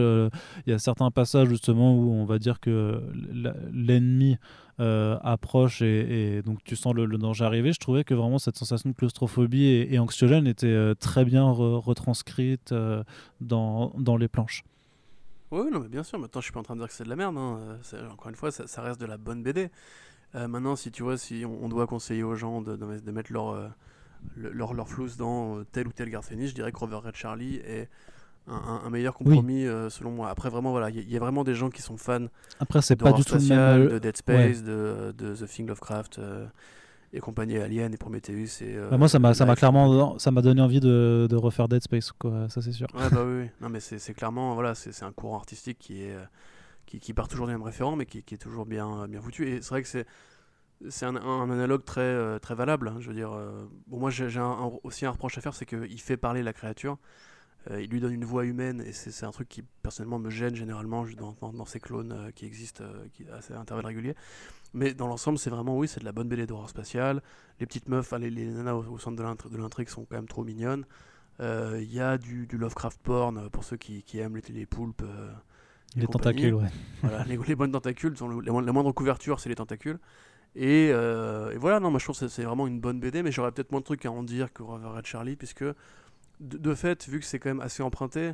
[0.66, 3.00] il y a certains passages justement où on va dire que
[3.72, 4.36] l'ennemi
[4.78, 7.72] approche et, donc tu sens le, danger arriver.
[7.72, 11.78] Je trouvais que vraiment cette sensation de claustrophobie et, anxiogène était euh, très bien re-
[11.80, 13.02] retranscrite euh,
[13.40, 14.64] dans, dans les planches.
[15.50, 16.18] Oui, non, mais bien sûr.
[16.18, 17.36] Maintenant, je suis pas en train de dire que c'est de la merde.
[17.38, 17.78] hein.
[17.94, 19.70] Euh, Encore une fois, ça, reste de la bonne BD.
[20.34, 22.76] Euh, maintenant, si tu vois, si on, doit conseiller aux gens de,
[23.10, 23.68] mettre leur, euh,
[24.36, 27.16] le- leur, leur flouze dans euh, tel ou tel Garcenis, je dirais que Rover Red
[27.16, 27.88] Charlie est
[28.50, 30.28] un, meilleur compromis euh, selon moi.
[30.30, 32.26] Après, vraiment, voilà, il y, a- il y a vraiment des gens qui sont fans
[32.60, 33.88] Après, c'est pas du tout le même.
[33.88, 36.46] de Dead Space, de, de The Thing Lovecraft euh,
[37.12, 38.62] et compagnie Alien et Prometheus.
[38.62, 41.36] Et, euh, Bah, moi, ça m'a ça m'a clairement ça m'a donné envie de, de
[41.36, 42.48] refaire Dead Space, quoi.
[42.48, 42.88] Ça, c'est sûr.
[42.94, 43.50] Ouais, bah oui, oui.
[43.60, 46.14] Non, mais c'est c'est clairement, voilà, c'est c'est un courant artistique qui est.
[46.14, 46.24] euh,
[46.86, 49.46] Qui, qui part toujours du même référent, mais qui, qui est toujours bien, bien foutu.
[49.46, 50.06] Et c'est vrai que c'est
[50.88, 52.88] c'est un, un analogue très, euh, très valable.
[52.88, 52.96] hein.
[53.00, 54.26] Je veux dire, euh, bon, moi j'ai
[54.84, 56.96] aussi un reproche à faire, c'est qu'il fait parler la créature.
[57.70, 61.04] Il lui donne une voix humaine et c'est un truc qui personnellement me gêne généralement
[61.16, 64.14] dans, dans, ces clones qui existent qui, à intervalles réguliers.
[64.72, 67.22] Mais dans l'ensemble, c'est vraiment, oui, c'est de la bonne BD d'horreur spatiale.
[67.60, 70.86] Les petites meufs, les, les nanas au, centre de l'intrigue sont quand même trop mignonnes.
[71.40, 75.04] Il y a du, du, Lovecraft porn pour ceux qui, qui aiment les, les poulpes.
[75.94, 76.70] les tentacules, ouais.
[77.02, 79.98] voilà, les, les, bonnes tentacules, sont la moindre couverture, c'est les tentacules.
[80.56, 83.52] Euh, et, voilà, non, moi je trouve que c'est vraiment une bonne BD, mais j'aurais
[83.52, 85.64] peut-être moins de trucs à en dire que Red Charlie, puisque
[86.40, 88.32] de, fait, vu que c'est quand même assez emprunté,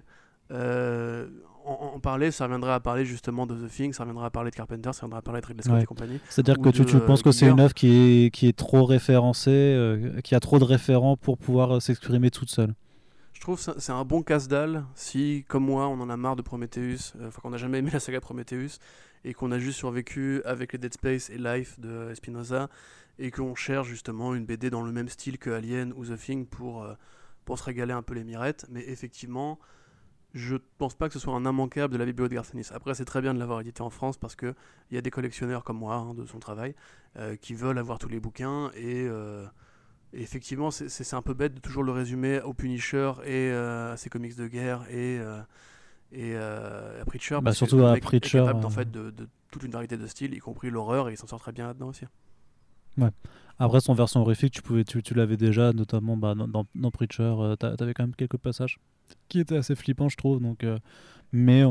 [0.51, 1.27] euh,
[1.65, 4.57] en, parler, ça reviendrait à parler justement de The Thing, ça reviendrait à parler de
[4.57, 6.21] Carpenter, ça reviendrait à parler de Ridley Scott et compagnie.
[6.29, 9.51] C'est-à-dire que tu, tu, penses que c'est une œuvre qui est, qui est trop référencée,
[9.51, 12.75] euh, qui a trop de référents pour pouvoir s'exprimer toute seule?
[13.33, 16.43] Je trouve que c'est un bon casse-dalle si, comme moi, on en a marre de
[16.43, 18.79] Prometheus, enfin qu'on n'a jamais aimé la saga Prometheus,
[19.25, 22.69] et qu'on a juste survécu avec les Dead Space et Life de Espinosa
[23.19, 26.47] et qu'on cherche justement une BD dans le même style que Alien ou The Thing
[26.47, 26.95] pour, euh,
[27.45, 28.67] pour se régaler un peu les mirettes.
[28.71, 29.59] Mais effectivement,
[30.33, 32.69] je pense pas que ce soit un immanquable de la bibliothèque de Garcenis.
[32.73, 34.55] Après, c'est très bien de l'avoir édité en France parce qu'il
[34.91, 36.75] y a des collectionneurs comme moi, hein, de son travail,
[37.17, 39.07] euh, qui veulent avoir tous les bouquins et.
[39.09, 39.47] Euh,
[40.17, 44.37] effectivement, c'est un peu bête de toujours le résumer au Punisher et à ses comics
[44.37, 45.19] de guerre et,
[46.15, 47.39] et euh, à Preacher.
[47.43, 48.39] Bah, surtout à Preacher.
[48.39, 49.13] Est capable, en fait, de,
[49.51, 51.89] toute une variété de styles, y compris l'horreur, et il s'en sort très bien là-dedans
[51.89, 52.05] aussi.
[52.99, 53.11] Ouais.
[53.59, 57.35] Après, son version horrifique, tu, pouvais, tu, tu l'avais déjà, notamment bah, dans, dans, Preacher,
[57.39, 58.79] euh, tu avais quand même quelques passages
[59.29, 60.41] qui étaient assez flippants, je trouve.
[60.41, 60.79] Donc, euh,
[61.33, 61.63] mais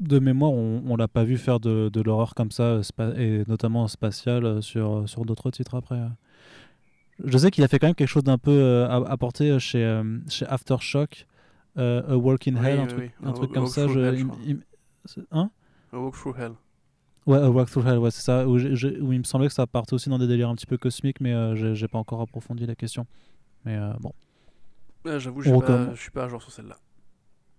[0.00, 2.80] de mémoire, on, on l'a pas vu faire de, de l'horreur comme ça,
[3.16, 6.00] et notamment spatiale, sur, sur d'autres titres après.
[7.24, 11.26] Je sais qu'il a fait quand même quelque chose d'un peu apporté chez, chez Aftershock,
[11.76, 13.88] euh, A Walk in Hell, un truc, un truc comme ça.
[13.88, 14.24] Je,
[15.32, 15.50] hein?
[15.92, 16.52] A Walk Through Hell.
[17.26, 18.46] Ouais, A Walk Through Hell, ouais, c'est ça.
[18.46, 20.76] Où, où, il me semblait que ça partait aussi dans des délires un petit peu
[20.76, 23.06] cosmiques, mais euh, j'ai pas encore approfondi la question.
[23.64, 24.12] Mais euh, bon.
[25.04, 25.50] J'avoue, je
[25.96, 26.76] suis pas à jour sur celle-là.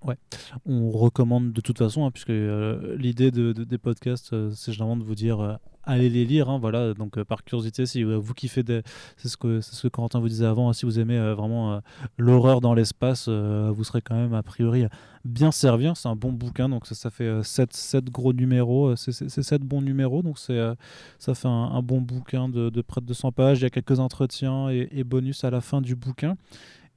[0.06, 0.18] Ouais,
[0.66, 5.16] on recommande de toute façon, hein, puisque l'idée de, des podcasts, c'est généralement de vous
[5.16, 6.50] dire allez les lire.
[6.50, 8.82] Hein, voilà, donc euh, par curiosité, si vous kiffez, des...
[9.18, 10.70] c'est ce que ce que Corentin vous disait avant.
[10.70, 11.80] Hein, si vous aimez euh, vraiment euh,
[12.18, 14.86] l'horreur dans l'espace, vous serez quand même a priori
[15.24, 15.90] bien servi.
[15.96, 20.22] C'est un bon bouquin, donc ça, fait 7, 7, gros numéros, c'est 7 bons numéros,
[20.22, 20.76] donc ça
[21.20, 23.60] fait un, bon bouquin de, près de 200 pages.
[23.60, 26.36] Il y a quelques entretiens et, et bonus à la fin du bouquin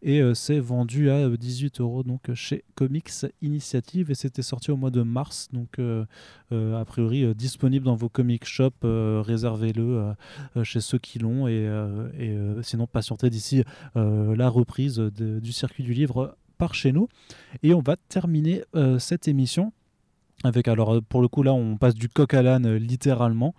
[0.03, 3.11] et euh, c'est vendu à 18 euh, euros donc chez Comics
[3.43, 4.11] Initiative.
[4.11, 6.05] Et c'était sorti au mois de mars donc euh,
[6.51, 10.15] a priori disponible dans vos comic shops réservez-le
[10.63, 11.49] chez ceux qui l'ont.
[11.49, 11.65] Et,
[12.19, 17.09] et sinon patientez d'ici la reprise du circuit du livre par chez nous.
[17.63, 18.65] Et on va terminer
[18.99, 19.73] cette émission
[20.45, 23.55] avec alors pour le coup là on passe du coq à l'âne littéralement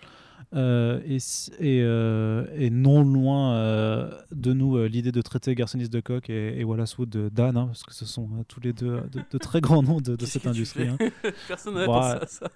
[0.55, 1.17] euh, et,
[1.59, 6.63] et, euh, et, non loin euh, de nous l'idée de traiter Garçoniste de Coq et,
[6.63, 9.83] Wallace Wood de Dan, hein, parce que ce sont tous les deux de, très grands
[9.83, 10.87] noms de, cette industrie.
[10.87, 10.97] Hein.
[11.47, 12.47] Personne n'a pensé à ça.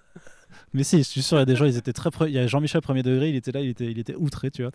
[0.74, 2.10] Mais si, je suis sûr, il y a des gens, ils étaient très.
[2.28, 4.64] Il y a Jean-Michel premier degré, il était là, il était, il était outré, tu
[4.64, 4.72] vois.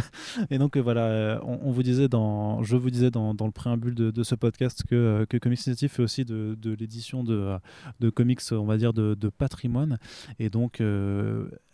[0.50, 4.34] et donc voilà, on, vous disait dans, je vous disais dans, le préambule de, ce
[4.34, 7.56] podcast que, que Comics Initiative fait aussi de, l'édition de,
[8.00, 9.98] de comics, on va dire, de, patrimoine.
[10.38, 10.80] Et donc,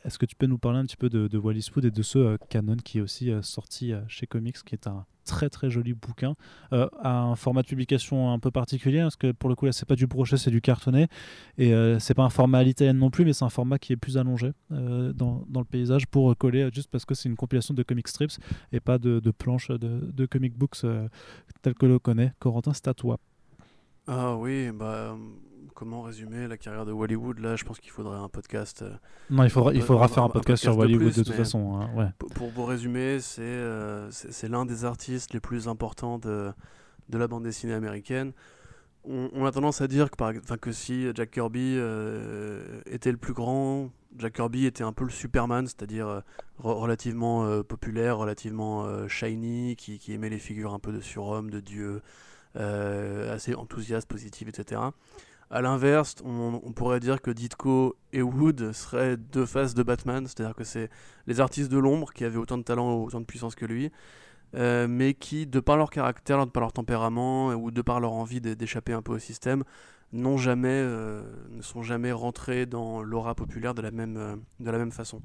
[0.05, 2.19] est-ce que tu peux nous parler un petit peu de, Wallis Wood et de ce
[2.19, 5.71] euh, canon qui est aussi euh, sorti euh, chez Comics, qui est un très très
[5.71, 6.35] joli bouquin,
[6.71, 9.87] à un format de publication un peu particulier, parce que pour le coup là c'est
[9.87, 11.09] pas du brochet, c'est du cartonné,
[11.59, 13.97] et c'est pas un format à l'italienne non plus, mais c'est un format qui est
[13.97, 17.83] plus allongé dans, dans, le paysage pour coller, juste parce que c'est une compilation de
[17.83, 18.39] comic strips
[18.73, 20.85] et pas de, planches de, de, comic books
[21.63, 22.33] tel que le connaît.
[22.39, 23.19] Corentin, c'est à toi.
[24.07, 25.17] Ah oui, bah
[25.75, 28.83] comment résumer la carrière de Hollywood Là, je pense qu'il faudrait un podcast.
[28.83, 28.93] Euh,
[29.31, 31.77] non, il faudra, il faudra faire un, podcast, sur Hollywood de, toute façon.
[31.77, 32.07] Hein, ouais.
[32.35, 36.53] Pour, vous résumer, euh, c'est c'est l'un des artistes les plus importants de,
[37.09, 38.33] de la bande dessinée américaine.
[39.05, 43.33] On, a tendance à dire que, par, que si Jack Kirby euh, était le plus
[43.33, 46.23] grand, Jack Kirby était un peu le Superman, c'est-à-dire
[46.59, 52.01] relativement populaire, relativement shiny, qui, qui, aimait les figures un peu de surhomme, de dieu,
[52.55, 54.83] assez enthousiaste, positif, etc.
[55.55, 60.55] A l'inverse, on, pourrait dire que Ditko et Wood seraient deux faces de Batman, c'est-à-dire
[60.55, 60.89] que c'est
[61.27, 63.93] les artistes de l'ombre qui avaient autant de talent, autant de puissance que lui,
[64.55, 68.13] euh, mais qui, de par leur caractère, de par leur tempérament ou de par leur
[68.13, 69.63] envie d'échapper un peu au système,
[70.15, 74.71] n'ont jamais, euh, ne sont jamais rentrés dans l'aura populaire de la même, euh, de
[74.71, 75.21] la même façon.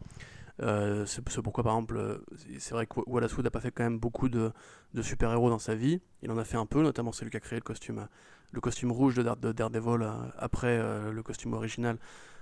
[0.60, 2.20] c'est pourquoi, par exemple,
[2.60, 4.52] c'est vrai que Wallace Wood n'a pas fait quand même beaucoup de,
[4.94, 6.02] de super-héros dans sa vie.
[6.22, 8.10] Il en a fait un peu, notamment celui qui a créé le costume
[8.52, 11.98] le costume rouge de, Daredevil euh, après euh, le costume original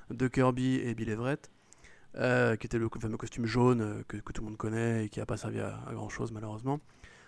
[0.10, 1.50] de Kirby et Bill Everett.
[2.18, 5.26] Euh, qui était le fameux costume jaune que, tout le monde connaît et qui n'a
[5.26, 6.80] pas servi à, grand chose malheureusement.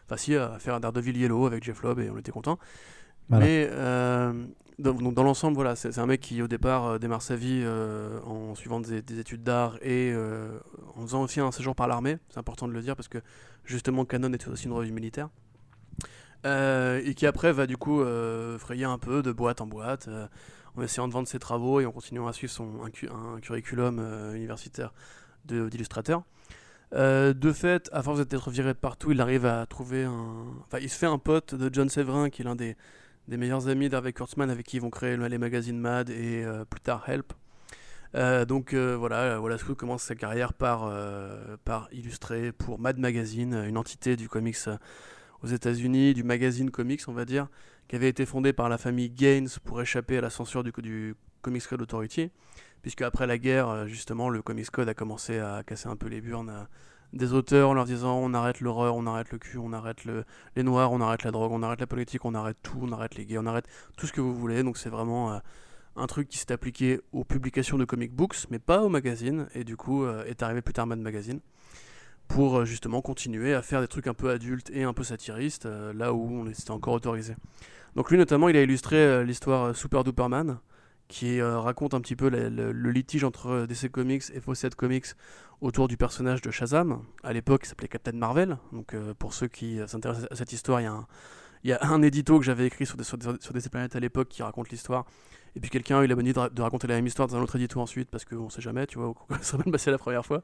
[0.05, 2.57] Enfin si, à faire un Daredevil Yellow avec Jeff Lobb et on était content.
[3.28, 3.69] Mais
[4.80, 7.65] dans, dans l'ensemble, voilà, c'est un mec qui au départ démarre sa vie
[8.25, 10.15] en suivant des, études d'art et
[10.95, 12.17] en faisant aussi un séjour par l'armée.
[12.30, 13.17] C'est important de le dire parce que
[13.65, 15.28] justement Canon était aussi une revue militaire.
[16.48, 18.04] Et qui après va du coup
[18.60, 20.10] frayer un peu de boîte en boîte
[20.76, 22.72] en essayant de vendre ses travaux et en continuant à suivre son,
[23.41, 24.00] curriculum
[24.36, 24.93] universitaire
[25.45, 26.24] d'illustrateur.
[26.93, 30.45] Euh, de fait, à force d'être viré partout, il arrive à trouver un.
[30.66, 32.76] Enfin, il se fait un pote de John Severin, qui est l'un des,
[33.28, 36.80] meilleurs amis d'Harvey Kurtzman, avec qui ils vont créer les magazines Mad et euh, plus
[36.80, 37.34] tard Help.
[38.16, 40.89] Euh, donc voilà, voilà Scoot commence sa carrière par
[41.91, 44.70] illustrer pour Mad Magazine, une entité du comics
[45.43, 47.47] aux États-Unis, du magazine comics, on va dire,
[47.88, 51.15] qui avait été fondée par la famille Gaines pour échapper à la censure du, du
[51.41, 52.31] Comics Code Authority
[52.81, 56.07] puisque après la guerre, euh, justement, le Comics Code a commencé à casser un peu
[56.07, 56.63] les burnes euh,
[57.13, 60.05] des auteurs en leur disant on arrête l'horreur, on arrête le cul, on arrête
[60.55, 63.15] les noirs, on arrête la drogue, on arrête la politique, on arrête tout, on arrête
[63.15, 63.65] les gays, on arrête
[63.95, 64.63] tout ce que vous voulez.
[64.63, 65.39] Donc c'est vraiment euh,
[65.95, 69.63] un truc qui s'est appliqué aux publications de comic books, mais pas aux magazines, et
[69.63, 71.39] du coup est arrivé plus tard Mad Magazine
[72.28, 76.13] pour justement continuer à faire des trucs un peu adultes et un peu satiristes, là
[76.13, 77.36] où on était encore autorisé.
[77.95, 80.59] Donc lui notamment, il a illustré l'histoire Super Duperman,
[81.07, 85.07] qui euh, raconte un petit peu le, litige entre euh, DC Comics et Fawcett Comics
[85.61, 87.01] autour du personnage de Shazam.
[87.23, 88.57] À l'époque, il s'appelait Captain Marvel.
[88.71, 90.89] Donc, euh, pour ceux qui s'intéressent à cette histoire, il
[91.63, 94.69] y, a un, édito que j'avais écrit sur, sur, DC Planètes à l'époque qui raconte
[94.69, 95.05] l'histoire.
[95.58, 97.82] Et puis quelqu'un a eu la de, raconter la même histoire dans un autre édito
[97.82, 100.43] ensuite, parce qu'on sait jamais, tu vois, ça serait mal passé la première fois.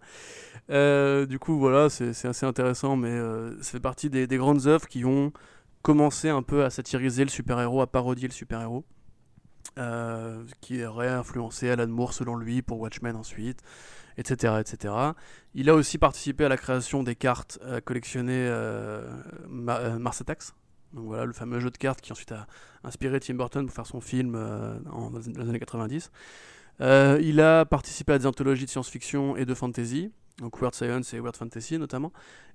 [1.25, 3.15] du coup, voilà, c'est assez intéressant, mais
[3.61, 5.31] ça fait partie des, des grandes œuvres qui ont
[5.83, 8.83] commencé un peu à satiriser le super-héros, à parodier le super-héros.
[9.79, 13.59] Euh, qui aurait influencé Alan Moore selon lui pour Watchmen ensuite,
[14.17, 14.93] etc., etc.
[15.55, 19.09] Il a aussi participé à la création des cartes euh, collectionnées euh,
[19.47, 20.53] Mars Attacks.
[20.93, 22.47] Donc voilà, le fameux jeu de cartes qui ensuite a
[22.83, 24.35] inspiré Tim Burton pour faire son film
[24.91, 26.11] en, dans les années 90.
[26.79, 31.19] il a participé à des anthologies de science-fiction et de fantasy, donc Weird Science et
[31.19, 32.11] Weird Fantasy notamment.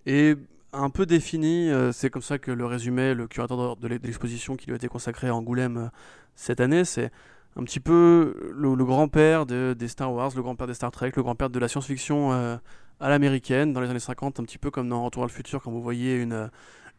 [0.07, 0.37] Et
[0.73, 1.71] un peu défini.
[1.71, 4.89] Euh, c'est comme ça que le résumé, le curateur de l'exposition qui lui a été
[4.89, 5.89] consacrée à Angoulême euh,
[6.35, 7.11] cette année, c'est
[7.57, 11.23] un petit peu le, grand-père de, des Star Wars, le grand-père des Star Trek, le
[11.23, 12.57] grand-père de la science-fiction euh,
[13.01, 15.63] à l'américaine dans les années 50, un petit peu comme dans Retour à le futur
[15.63, 16.51] quand vous voyez une,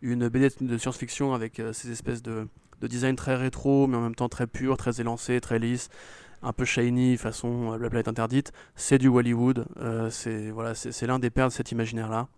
[0.01, 2.47] une BD de science-fiction avec ces espèces de,
[2.81, 5.89] de, design très rétro, mais en même temps très pur, très élancé, très lisse
[6.41, 9.65] un peu shiny, façon la planète interdite, c'est du Hollywood.
[10.09, 12.29] c'est voilà, c'est l'un des pères de cet imaginaire-là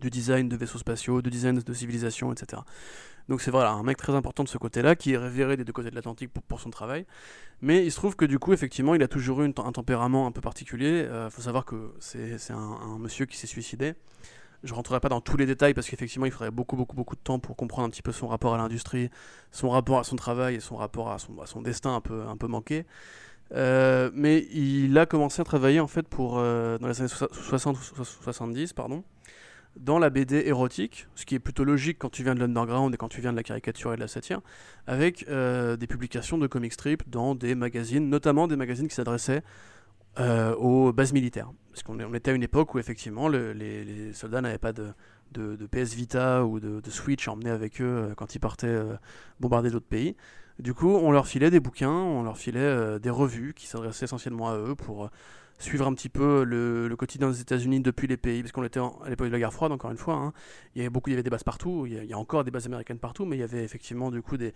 [0.00, 2.62] du design de vaisseaux spatiaux, du design de civilisation, etc.
[3.28, 5.72] Donc c'est voilà, un mec très important de ce côté-là, qui est révéré des deux
[5.72, 7.06] côtés de l'Atlantique pour, son travail.
[7.62, 10.32] Mais il se trouve que du coup, effectivement, il a toujours eu un tempérament un
[10.32, 10.88] peu particulier.
[10.88, 13.94] Il euh, faut savoir que c'est un, monsieur qui s'est suicidé.
[14.64, 17.20] Je rentrerai pas dans tous les détails parce qu'effectivement, il faudrait beaucoup, beaucoup, beaucoup de
[17.20, 19.10] temps pour comprendre un petit peu son rapport à l'industrie,
[19.52, 22.46] son rapport à son travail et son rapport à son, destin un peu, un peu
[22.46, 22.86] manqué.
[23.52, 27.76] Euh, mais il a commencé à travailler en fait pour euh, dans les années 60
[27.76, 29.04] 70 pardon
[29.76, 32.96] dans la BD érotique, ce qui est plutôt logique quand tu viens de l'underground et
[32.96, 34.40] quand tu viens de la caricature et de la satire,
[34.86, 39.42] avec euh, des publications de comic strips dans des magazines, notamment des magazines qui s'adressaient
[40.18, 41.50] euh, aux bases militaires.
[41.70, 44.94] Parce qu'on était à une époque où effectivement les, soldats n'avaient pas de,
[45.70, 48.78] PS Vita ou de, Switch à emmener avec eux euh, quand ils partaient
[49.40, 50.16] bombarder d'autres pays.
[50.60, 54.50] Du coup, on leur filait des bouquins, on leur filait des revues qui s'adressaient essentiellement
[54.50, 55.10] à eux pour
[55.58, 59.08] suivre un petit peu le, quotidien des États-Unis depuis les pays, parce qu'on était à
[59.08, 60.14] l'époque de la guerre froide, encore une fois.
[60.14, 60.32] Hein.
[60.74, 62.50] Il y avait beaucoup, il y avait des bases partout, il y, a, encore des
[62.50, 64.54] bases américaines partout, mais il y avait effectivement du coup des,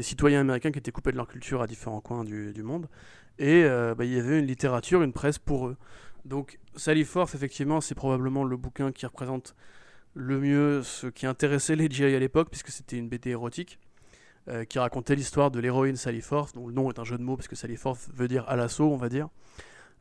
[0.00, 2.88] citoyens américains qui étaient coupés de leur culture à différents coins du, monde.
[3.40, 5.76] Et euh, bah, il y avait une littérature, une presse pour eux.
[6.26, 9.56] Donc Sally Forth, effectivement, c'est probablement le bouquin qui représente
[10.14, 13.78] le mieux ce qui intéressait les GI à l'époque, puisque c'était une BD érotique.
[14.48, 17.22] Euh, qui racontait l'histoire de l'héroïne Sally Forth, dont le nom est un jeu de
[17.22, 19.28] mots parce que Sally Forth veut dire à l'assaut, on va dire.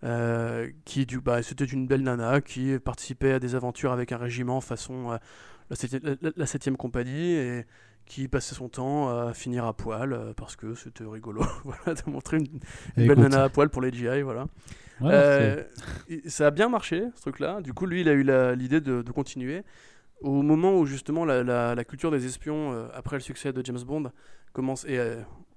[0.04, 4.18] Euh, qui du bah, c'était une belle nana qui participait à des aventures avec un
[4.18, 5.20] régiment façon
[5.70, 7.66] la 7 compagnie et
[8.10, 11.44] qui passait son temps à finir à poil euh, parce que c'était rigolo.
[11.64, 12.60] Voilà de montrer une,
[12.98, 14.48] belle nana à poil pour les GI voilà.
[16.28, 18.24] Ça a bien marché ce truc là du coup lui il a eu
[18.58, 19.64] l'idée de, de, continuer.
[20.22, 24.12] Au moment où justement la, la, culture des espions après le succès de James Bond
[24.52, 25.00] commence et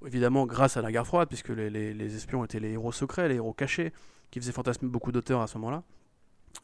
[0.06, 3.28] évidemment grâce à la guerre froide puisque les, les, les espions étaient les héros secrets
[3.28, 3.92] les héros cachés
[4.30, 5.82] qui faisait fantasmer beaucoup d'auteurs à ce moment-là.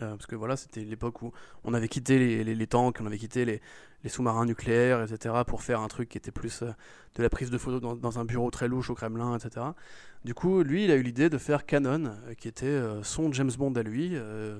[0.02, 1.32] Euh, parce que voilà, c'était l'époque où
[1.64, 3.60] on avait quitté les, les, tanks, on avait quitté les,
[4.04, 6.70] les sous-marins nucléaires, etc., pour faire un truc qui était plus euh,
[7.16, 9.66] de la prise de photos dans, un bureau très louche au Kremlin, etc.
[10.24, 13.50] Du coup, lui, il a eu l'idée de faire Canon, euh, qui était son James
[13.58, 14.16] Bond à lui,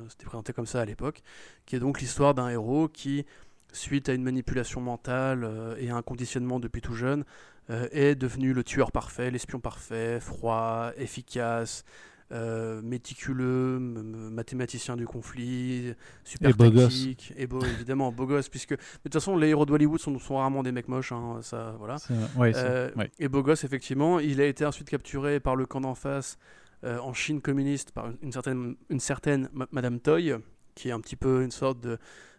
[0.09, 1.23] c'était présenté comme ça à l'époque,
[1.67, 3.25] qui est donc l'histoire d'un héros qui
[3.73, 7.25] suite à une manipulation mentale et à un conditionnement depuis tout jeune,
[7.69, 11.85] est devenu le tueur parfait, l'espion parfait, froid, efficace,
[12.31, 18.79] euh, méticuleux, mathématicien du conflit, super et tactique, et beau, évidemment, beau gosse, puisque de
[19.05, 21.97] toute façon les héros de Hollywood sont, sont rarement des mecs moches, hein, ça, voilà.
[22.39, 26.37] Euh, et beau gosse, effectivement, il a été ensuite capturé par le camp d'en face
[26.85, 30.35] euh, en Chine communiste par une certaine, une certaine Madame Toy,
[30.75, 31.79] qui est un petit peu une sorte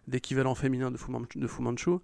[0.07, 1.97] d'équivalent féminin de Fu Manchu, de Fu Manchu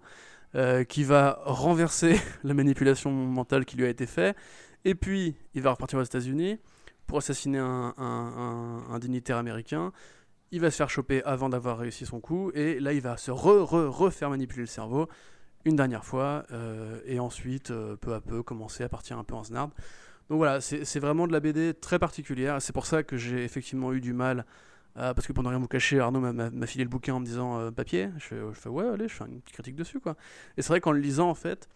[0.88, 4.36] qui va renverser la manipulation mentale qui lui a été faite,
[4.84, 6.58] et puis il va repartir aux États-Unis
[7.06, 9.92] pour assassiner un, dignitaire américain.
[10.52, 13.30] Il va se faire choper avant d'avoir réussi son coup, et là il va se
[13.30, 15.08] refaire manipuler le cerveau
[15.64, 19.34] une dernière fois, euh, et ensuite, euh, peu à peu, commencer à partir un peu
[19.34, 19.70] en snard.
[20.30, 23.92] Donc voilà, c'est vraiment de la BD très particulière, c'est pour ça que j'ai effectivement
[23.92, 24.44] eu du mal,
[24.94, 27.60] parce que pour ne rien vous cacher, Arnaud m'a filé le bouquin en me disant
[27.60, 30.16] euh, papier, je fais, je fais, ouais, allez, je fais une petite critique dessus, quoi.
[30.56, 31.68] Et c'est vrai qu'en le lisant, en fait,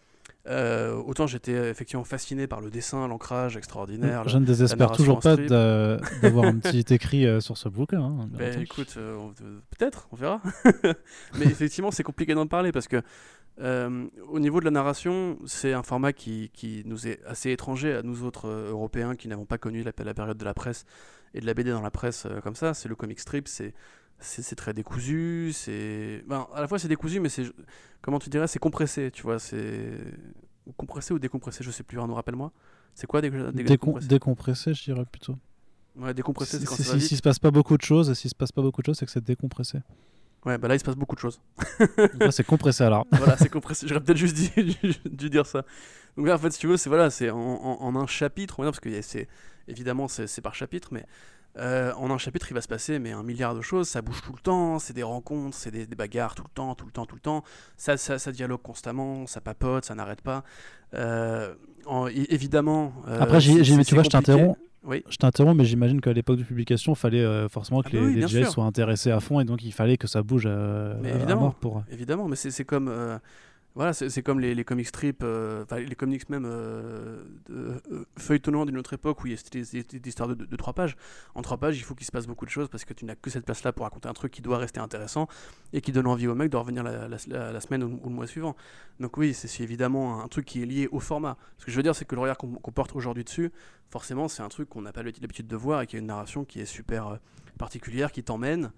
[0.47, 4.27] euh, autant j'étais effectivement fasciné par le dessin, l'ancrage extraordinaire.
[4.27, 8.01] Je ne désespère toujours pas d'avoir un petit écrit euh, sur ce bouquin.
[8.01, 9.29] Hein, ben, écoute, euh,
[9.77, 10.41] peut-être, on verra.
[11.37, 13.01] Mais effectivement, c'est compliqué d'en parler parce que
[13.59, 18.01] au niveau de la narration, c'est un format qui, qui, nous est assez étranger à
[18.01, 20.85] nous autres Européens qui n'avons pas connu la, la, période de la presse
[21.35, 22.73] et de la BD dans la presse comme ça.
[22.73, 23.75] C'est le comic strip, c'est
[24.21, 27.45] c'est très décousu, c'est ben, à la fois c'est décousu mais c'est
[28.01, 29.97] comment tu dirais c'est compressé, tu vois, c'est
[30.77, 32.51] compressé ou décompressé, je sais plus, Arnaud rappelle-moi.
[32.93, 35.35] C'est quoi décompressé Décompressé, je dirais plutôt.
[35.95, 38.51] Ouais, décompressé, c'est quand ça S'il se passe pas beaucoup de choses, s'il se passe
[38.51, 39.79] pas beaucoup de choses, c'est que c'est décompressé.
[40.45, 41.39] Ouais, bah là il se passe beaucoup de choses.
[42.19, 43.05] là c'est compressé alors.
[43.11, 43.87] voilà, c'est compressé.
[43.87, 44.35] J'aurais peut-être juste
[45.05, 45.65] dû, dire ça.
[46.17, 48.79] Donc là en fait, si tu veux, c'est voilà, c'est en, en, un chapitre, parce
[48.79, 49.27] que c'est
[49.67, 51.05] évidemment c'est par chapitre, mais
[51.57, 53.87] euh, en un chapitre, il va se passer mais un milliard de choses.
[53.89, 56.85] Ça bouge tout le temps, c'est des rencontres, c'est des, bagarres tout le temps, tout
[56.85, 57.43] le temps, tout le temps.
[57.77, 60.43] Ça, ça, ça dialogue constamment, ça papote, ça n'arrête pas.
[60.93, 61.53] Euh,
[62.29, 62.93] évidemment.
[63.07, 63.61] Euh, Après, tu
[63.93, 64.57] vois, je t'interromps.
[64.83, 65.03] Oui.
[65.09, 68.45] Je t'interromps, mais j'imagine qu'à l'époque de publication, il fallait forcément que ah bah les,
[68.45, 71.83] DJ soient intéressés à fond et donc il fallait que ça bouge mais évidemment, pour.
[71.91, 73.19] Évidemment, mais c'est comme
[73.73, 77.79] voilà, c'est comme les, les comic strips, euh, les comics même euh, euh,
[78.17, 80.97] feuilletonnants d'une autre époque où il y a des, histoires de, trois pages.
[81.35, 83.15] En trois pages, il faut qu'il se passe beaucoup de choses parce que tu n'as
[83.15, 85.27] que cette place-là pour raconter un truc qui doit rester intéressant
[85.71, 88.57] et qui donne envie au mec de revenir la, la, semaine ou, le mois suivant.
[88.99, 91.37] Donc oui, c'est évidemment un truc qui est lié au format.
[91.57, 93.53] Ce que je veux dire, c'est que le regard qu'on porte aujourd'hui dessus,
[93.89, 96.43] forcément, c'est un truc qu'on n'a pas l'habitude de voir et qui a une narration
[96.43, 97.19] qui est super
[97.57, 98.71] particulière, qui t'emmène.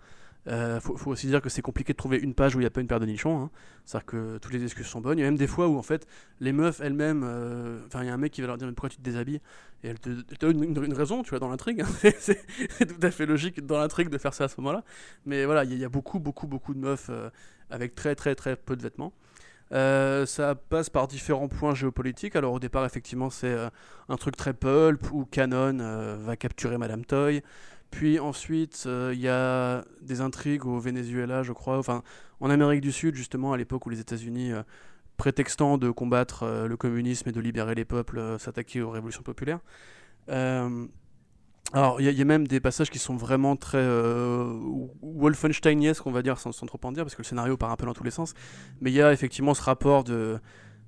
[0.47, 2.69] Euh, faut, aussi dire que c'est compliqué de trouver une page où il n'y a
[2.69, 3.43] pas une paire de nichons.
[3.43, 3.49] Hein.
[3.85, 5.17] C'est-à-dire que toutes les excuses sont bonnes.
[5.17, 6.05] Il y a même des fois où en fait
[6.41, 8.89] les meufs elles-mêmes, euh, enfin il y a un mec qui va leur dire pourquoi
[8.89, 9.39] tu te déshabilles?
[9.83, 11.81] Et elle te, donne une, raison, tu vois, dans l'intrigue.
[11.81, 12.09] Hein.
[12.19, 14.83] c'est tout à fait logique dans l'intrigue de faire ça à ce moment-là.
[15.25, 17.29] Mais voilà, il y, a beaucoup, beaucoup, beaucoup de meufs euh,
[17.69, 19.13] avec très, très, très peu de vêtements.
[19.71, 22.35] ça passe par différents points géopolitiques.
[22.35, 23.55] Alors au départ, effectivement, c'est
[24.09, 27.41] un truc très pulp où Canon va capturer Madame Toy.
[27.93, 32.01] Puis ensuite, euh, il y a des intrigues au Venezuela, je crois, enfin
[32.41, 34.63] en Amérique du Sud, justement, à l'époque où les États-Unis, euh,
[35.15, 39.59] prétextant de combattre euh, le communisme et de libérer les peuples, s'attaquaient aux révolutions populaires.
[40.27, 43.87] alors, il y, a même des passages qui sont vraiment très
[45.03, 47.85] Wolfensteiniesques, on va dire, sans, trop en dire, parce que le scénario part un peu
[47.85, 48.33] dans tous les sens.
[48.81, 50.39] Mais il y a effectivement ce rapport de,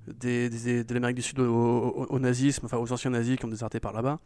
[0.08, 3.92] de l'Amérique du Sud au, au, nazisme, enfin aux anciens nazis qui ont déserté par
[3.92, 4.18] là-bas.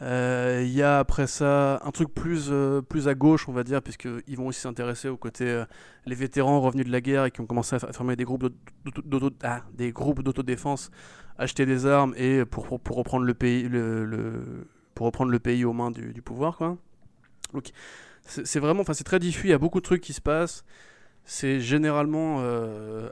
[0.00, 3.62] Il euh, y a après ça un truc plus, euh, plus à gauche, on va
[3.62, 5.64] dire, puisqu'ils vont aussi s'intéresser au côté euh,
[6.04, 8.52] les vétérans revenus de la guerre et qui ont commencé à former des groupes
[9.44, 10.90] ah, des groupes d'autodéfense,
[11.38, 14.66] acheter des armes et pour, pour, reprendre le pays, le,
[14.96, 16.76] pour reprendre le pays aux mains du, pouvoir, quoi.
[17.52, 17.70] Donc
[18.22, 20.64] c'est vraiment, c'est très diffus, il y a beaucoup de trucs qui se passent.
[21.24, 22.42] C'est généralement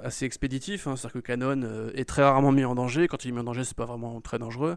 [0.03, 3.07] assez expéditif, hein, c'est-à-dire que Canon est très rarement mis en danger.
[3.07, 4.77] Quand il est mis en danger, c'est pas vraiment très dangereux.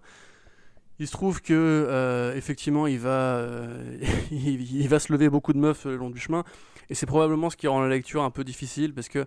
[1.00, 3.98] Il se trouve que euh, effectivement il va, euh,
[4.32, 6.44] il, va se lever beaucoup de meufs le long du chemin
[6.90, 9.26] et c'est probablement ce qui rend la lecture un peu difficile parce que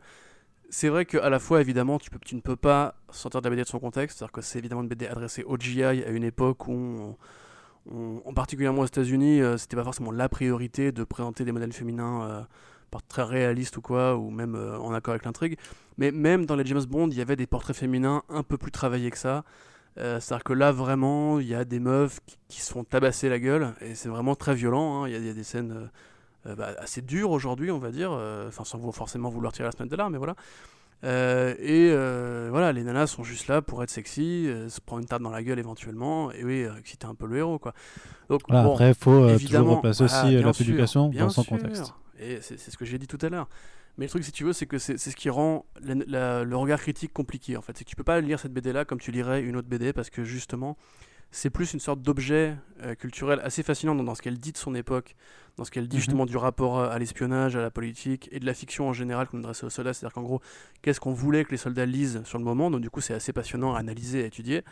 [0.71, 3.69] c'est vrai qu'à la fois évidemment tu, ne peux pas sortir de la BD de
[3.69, 7.17] son contexte, c'est-à-dire que c'est évidemment une BD adressée au GI à une époque où,
[7.91, 12.47] en particulièrement aux États-Unis, euh, c'était pas forcément la priorité de présenter des modèles féminins
[12.91, 15.59] par très réalistes ou quoi, ou même en accord avec l'intrigue.
[15.97, 18.71] Mais même dans les James Bond, il y avait des portraits féminins un peu plus
[18.71, 19.45] travaillés que ça.
[19.99, 23.39] Euh, c'est-à-dire que là, vraiment, il y a des meufs qui, se font tabasser la
[23.39, 25.03] gueule, et c'est vraiment très violent.
[25.03, 25.09] Hein.
[25.09, 25.73] Il y, a des scènes
[26.47, 28.13] euh, euh, bah, assez dures aujourd'hui, on va dire,
[28.47, 30.35] enfin, sans forcément vouloir tirer la semaine de là, mais voilà.
[31.03, 31.91] et
[32.51, 35.43] voilà, les nanas sont juste là pour être sexy, se prendre une tarte dans la
[35.43, 37.75] gueule éventuellement, et oui, exciter un peu le héros, quoi.
[38.29, 41.93] Donc, après, il faut toujours replacer aussi la publication dans son contexte.
[42.21, 43.49] Et c'est ce que j'ai dit tout à l'heure.
[43.99, 47.13] Mais le truc, si tu veux, c'est que c'est ce qui rend le regard critique
[47.13, 47.57] compliqué.
[47.57, 49.57] En fait, c'est que tu peux pas lire cette BD là comme tu lirais une
[49.57, 50.77] autre BD parce que justement,
[51.31, 54.75] c'est plus une sorte d'objet euh, culturel assez fascinant dans, ce qu'elle dit de son
[54.75, 55.15] époque,
[55.57, 56.01] dans ce qu'elle dit mhm.
[56.01, 59.39] justement du rapport à, l'espionnage, à la politique et de la fiction en général qu'on
[59.39, 59.93] adresse aux soldats.
[59.93, 60.41] C'est-à-dire qu'en gros,
[60.81, 62.71] qu'est-ce qu'on voulait que les soldats lisent sur le moment?
[62.71, 64.63] Donc du coup, c'est assez passionnant à analyser, à étudier.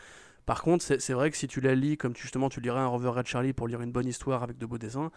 [0.47, 2.87] Par contre, c'est vrai que si tu la lis comme tu, justement tu lirais un
[2.87, 5.11] Rover Red Charlie pour lire une bonne histoire avec de beaux dessins,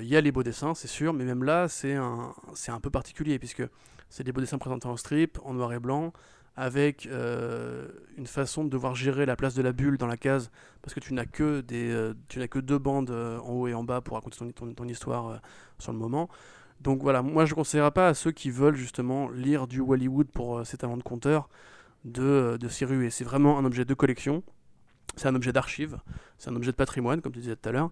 [0.00, 2.34] il y a les beaux dessins, c'est sûr, mais même là, c'est un,
[2.68, 3.62] un peu particulier, puisque
[4.08, 6.12] c'est des beaux dessins présentés en strip, en noir et blanc,
[6.56, 10.50] avec euh, une façon de devoir gérer la place de la bulle dans la case,
[10.82, 13.74] parce que tu n'as que, des, euh, tu n'as que deux bandes en haut et
[13.74, 15.40] en bas pour raconter ton, ton, histoire
[15.78, 16.28] sur le moment.
[16.80, 20.28] Donc voilà, moi je ne conseillerais pas à ceux qui veulent justement lire du Hollywood
[20.28, 21.48] pour ses talents de conteur
[22.04, 23.10] de, de s'y ruer.
[23.10, 24.42] C'est vraiment un objet de collection,
[25.16, 25.98] c'est un objet d'archive,
[26.38, 27.90] c'est un objet de patrimoine, comme tu disais tout à l'heure,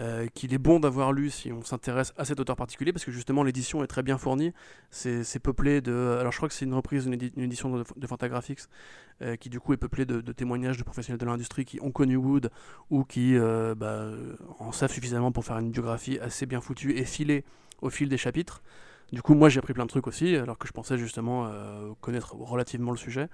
[0.00, 3.12] euh, qu'il est bon d'avoir lu si on s'intéresse à cet auteur particulier, parce que
[3.12, 4.52] justement l'édition est très bien fournie.
[4.90, 6.16] C'est peuplé de.
[6.18, 8.60] Alors je crois que c'est une reprise d'une édition de, Fantagraphics,
[9.22, 12.16] euh, qui du coup est peuplée de, témoignages de professionnels de l'industrie qui ont connu
[12.16, 12.50] Wood
[12.90, 14.10] ou qui euh, bah,
[14.58, 17.44] en savent suffisamment pour faire une biographie assez bien foutue et filée
[17.80, 18.62] au fil des chapitres.
[19.12, 21.50] Du coup, moi j'ai appris plein de trucs aussi, alors que je pensais justement
[22.00, 23.28] connaître relativement le sujet.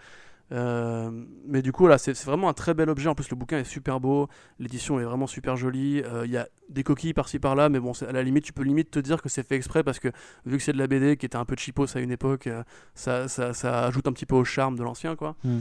[0.52, 1.10] Euh,
[1.46, 3.08] mais du coup, là, c'est vraiment un très bel objet.
[3.08, 6.02] En plus, le bouquin est super beau, l'édition est vraiment super jolie.
[6.04, 8.62] Euh, il y a des coquilles par-ci par-là, mais bon, à la limite, tu peux
[8.62, 10.08] limite te dire que c'est fait exprès parce que
[10.46, 12.62] vu que c'est de la BD qui était un peu cheapos à une époque, euh,
[12.94, 15.36] ça, ça, ça, ajoute un petit peu au charme de l'ancien, quoi.
[15.44, 15.60] Hmm.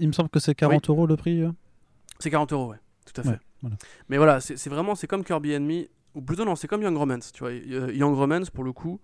[0.00, 1.44] Il me semble que c'est 40 euros le prix.
[2.18, 3.38] C'est 40 euros, ouais, tout à fait.
[4.08, 7.32] Mais voilà, c'est vraiment, c'est comme Kirby Enemy, ou plutôt non, c'est comme Young Romance,
[7.32, 7.52] tu vois.
[7.52, 9.00] Young Romance, pour le coup,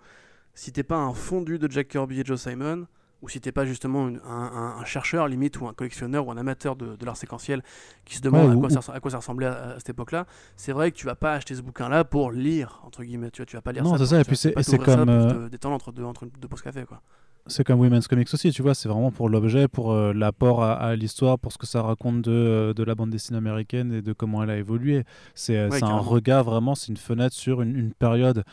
[0.54, 2.86] si t'es pas un fondu de Jack Kirby et Joe Simon,
[3.24, 7.02] ou si t'es pas justement un, chercheur limite ou un collectionneur ou un amateur de,
[7.04, 7.62] l'art séquentiel
[8.04, 10.26] qui se demande à, quoi ça, à, quoi ça, ressemblait à, cette époque-là,
[10.56, 13.30] c'est vrai que tu vas pas acheter ce bouquin-là pour lire entre guillemets.
[13.30, 14.20] Tu vois, tu vas pas lire non, c'est ça.
[14.20, 15.48] Et puis c'est comme euh...
[15.48, 17.00] détendre entre deux entre deux pauses café quoi.
[17.46, 20.96] C'est comme Women's Comics aussi, tu vois, c'est vraiment pour l'objet, pour euh, l'apport à,
[20.96, 24.12] l'histoire, pour ce que ça raconte de, euh, de, la bande dessinée américaine et de
[24.14, 25.04] comment elle a évolué.
[25.34, 28.44] C'est euh, un regard vraiment, c'est une fenêtre sur une, une période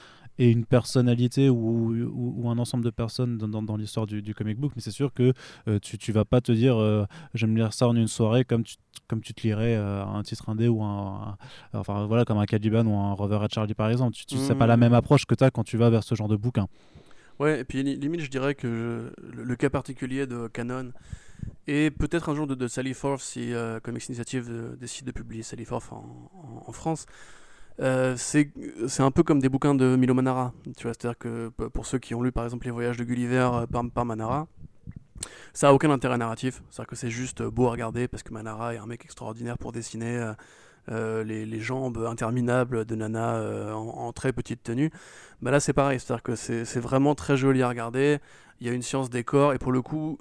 [0.41, 4.57] et une personnalité ou, ou, un ensemble de personnes dans, dans, l'histoire du, du, comic
[4.57, 5.33] book, mais c'est sûr que
[5.67, 8.63] euh, tu, tu vas pas te dire euh, j'aime lire ça en une soirée comme
[8.63, 8.75] tu,
[9.07, 11.37] comme tu te lirais un titre indé ou un,
[11.73, 14.17] enfin voilà comme un Caliban ou un Rover at Charlie par exemple.
[14.27, 14.95] Tu, sais pas la même mmh.
[14.95, 16.67] approche que tu as quand tu vas vers ce genre de bouquin.
[17.41, 20.91] Ouais, et puis limite, je dirais que le, cas particulier de Canon
[21.65, 25.65] et peut-être un jour de, de Sally Forth si Comics Initiative décide de publier Sally
[25.65, 27.07] Forth en, France.
[27.79, 28.51] Euh, c'est
[28.99, 30.53] un peu comme des bouquins de Milo Manara.
[30.77, 34.05] C'est-à-dire que pour ceux qui ont lu par exemple les voyages de Gulliver euh, par,
[34.05, 34.47] Manara,
[35.51, 36.61] ça a aucun intérêt narratif.
[36.69, 39.71] C'est-à-dire que c'est juste beau à regarder parce que Manara est un mec extraordinaire pour
[39.71, 40.33] dessiner euh,
[40.87, 44.91] les, les, jambes interminables de Nana en, très petite tenue.
[45.41, 45.99] Bah là, c'est pareil.
[45.99, 48.19] C'est-à-dire que c'est vraiment très joli à regarder.
[48.59, 50.17] Il y a une science décor et pour le coup,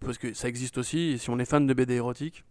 [0.00, 2.44] parce que ça existe aussi, si on est fan de BD érotique,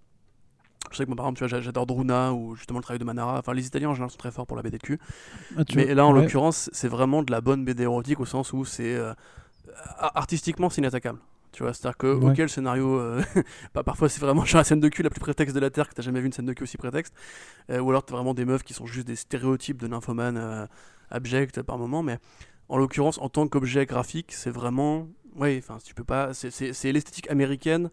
[0.91, 3.39] je sais que moi, par exemple, j'adore Druna ou justement le travail de Manara.
[3.39, 4.99] Enfin, les Italiens en général sont très forts pour la BD de cul.
[5.57, 8.65] Ah, mais là, en l'occurrence, c'est vraiment de la bonne BD érotique au sens où
[8.65, 9.13] c'est euh,
[9.97, 11.19] artistiquement c'est inattaquable.
[11.53, 13.21] Tu vois, c'est-à-dire que, ok, le scénario, euh,
[13.73, 15.87] bah, parfois c'est vraiment genre la scène de cul la plus prétexte de la Terre
[15.87, 17.13] que t'as jamais vu une scène de cul aussi prétexte.
[17.69, 20.67] Euh, ou alors t'as vraiment des meufs qui sont juste des stéréotypes de nymphomanes
[21.09, 22.03] abjects par moment.
[22.03, 22.17] Mais
[22.69, 25.07] en l'occurrence, en tant qu'objet graphique, c'est vraiment.
[25.35, 26.33] Ouais, enfin, tu peux pas.
[26.33, 27.89] C'est l'esthétique américaine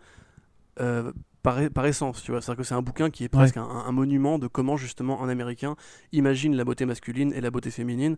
[1.42, 2.40] par, essence, tu vois.
[2.40, 5.76] C'est-à-dire que c'est un bouquin qui est presque un, monument de comment justement un Américain
[6.12, 8.16] imagine la beauté masculine et la beauté féminine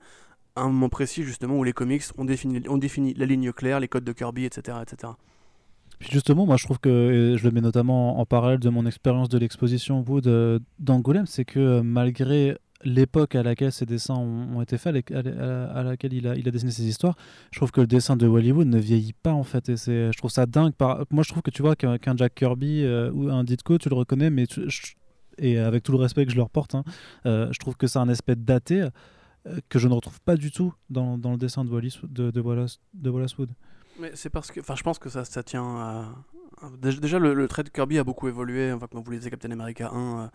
[0.56, 3.80] à un moment précis justement où les comics ont défini, ont défini la ligne claire,
[3.80, 4.78] les codes de Kirby, etc.
[4.82, 5.12] etc.
[6.02, 9.28] Puis justement, moi je trouve que, je le mets notamment en parallèle de mon expérience
[9.28, 14.60] de l'exposition Wood euh, d'Angoulême, c'est que euh, malgré l'époque à laquelle ces dessins ont,
[14.60, 17.14] été faits, à, laquelle il a, dessiné ses histoires,
[17.52, 19.68] je trouve que le dessin de Hollywood ne vieillit pas en fait.
[19.68, 20.72] Et je trouve ça dingue.
[21.12, 23.94] Moi, je trouve que tu vois qu'un Jack Kirby euh, ou un Ditko, tu le
[23.94, 24.46] reconnais, mais
[25.38, 26.82] et avec tout le respect que je leur porte, hein,
[27.24, 28.88] je trouve que c'est un aspect daté
[29.68, 33.50] que je ne retrouve pas du tout dans, le dessin de, Wallace, de Wallace Wood.
[33.98, 36.04] Mais c'est parce que, enfin, je pense que ça, ça tient à.
[36.78, 38.72] Déjà, le, trait de Kirby a beaucoup évolué.
[38.72, 40.30] Enfin, quand vous lisez Captain America 1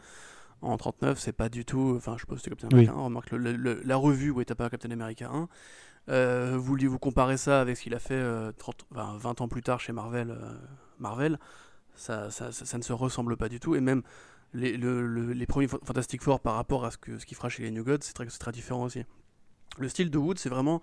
[0.61, 1.93] en 39, c'est pas du tout.
[1.95, 2.95] Enfin, je suppose que Captain America 1.
[2.95, 5.47] Remarque, la revue où est pas Captain America 1.
[6.09, 8.21] Euh, vous, vous comparez ça avec ce qu'il a fait
[8.57, 10.53] 30, euh, 20 ans plus tard chez Marvel, euh,
[10.99, 11.37] Marvel
[11.95, 13.75] ça, ça, ça, ne se ressemble pas du tout.
[13.75, 14.03] Et même
[14.53, 17.83] les, les premiers Fantastic Four par rapport à ce qu'il ce fera chez les New
[17.83, 19.03] Gods, c'est très, très différent aussi.
[19.79, 20.81] Le style de Wood, c'est vraiment.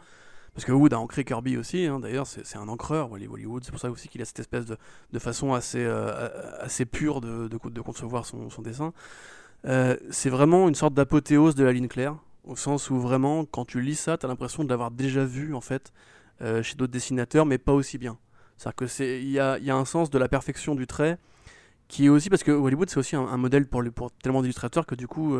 [0.54, 3.64] Parce que Wood a ancré Kirby aussi, hein, d'ailleurs, c'est un encreur, Hollywood.
[3.64, 5.84] C'est pour ça aussi qu'il a cette espèce de, façon assez,
[6.60, 8.92] assez pure de, concevoir son, dessin.
[9.66, 13.64] Euh, c'est vraiment une sorte d'apothéose de la ligne claire, au sens où vraiment, quand
[13.64, 15.92] tu lis ça, tu as l'impression de l'avoir déjà vu, en fait,
[16.62, 18.16] chez d'autres dessinateurs, mais pas aussi bien.
[18.56, 21.18] C'est-à-dire que c'est il y a, un sens de la perfection du trait
[21.88, 23.82] qui est aussi parce que Hollywood c'est aussi un, modèle pour,
[24.22, 25.36] tellement d'illustrateurs que du coup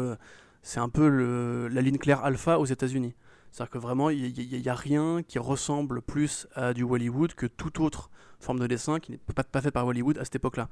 [0.62, 3.14] c'est un peu la ligne claire alpha aux États-Unis.
[3.55, 7.78] C'est-à-dire que vraiment, il n'y a, rien qui ressemble plus à du Hollywood que toute
[7.78, 10.68] autre forme de dessin qui n'est pas, pas fait par Hollywood à cette époque-là.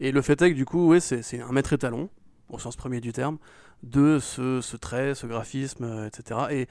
[0.00, 2.10] Et le fait est que du coup, c'est un maître étalon,
[2.48, 3.38] au sens premier du terme,
[3.84, 6.40] de ce, trait, ce graphisme, euh, etc.
[6.50, 6.66] Et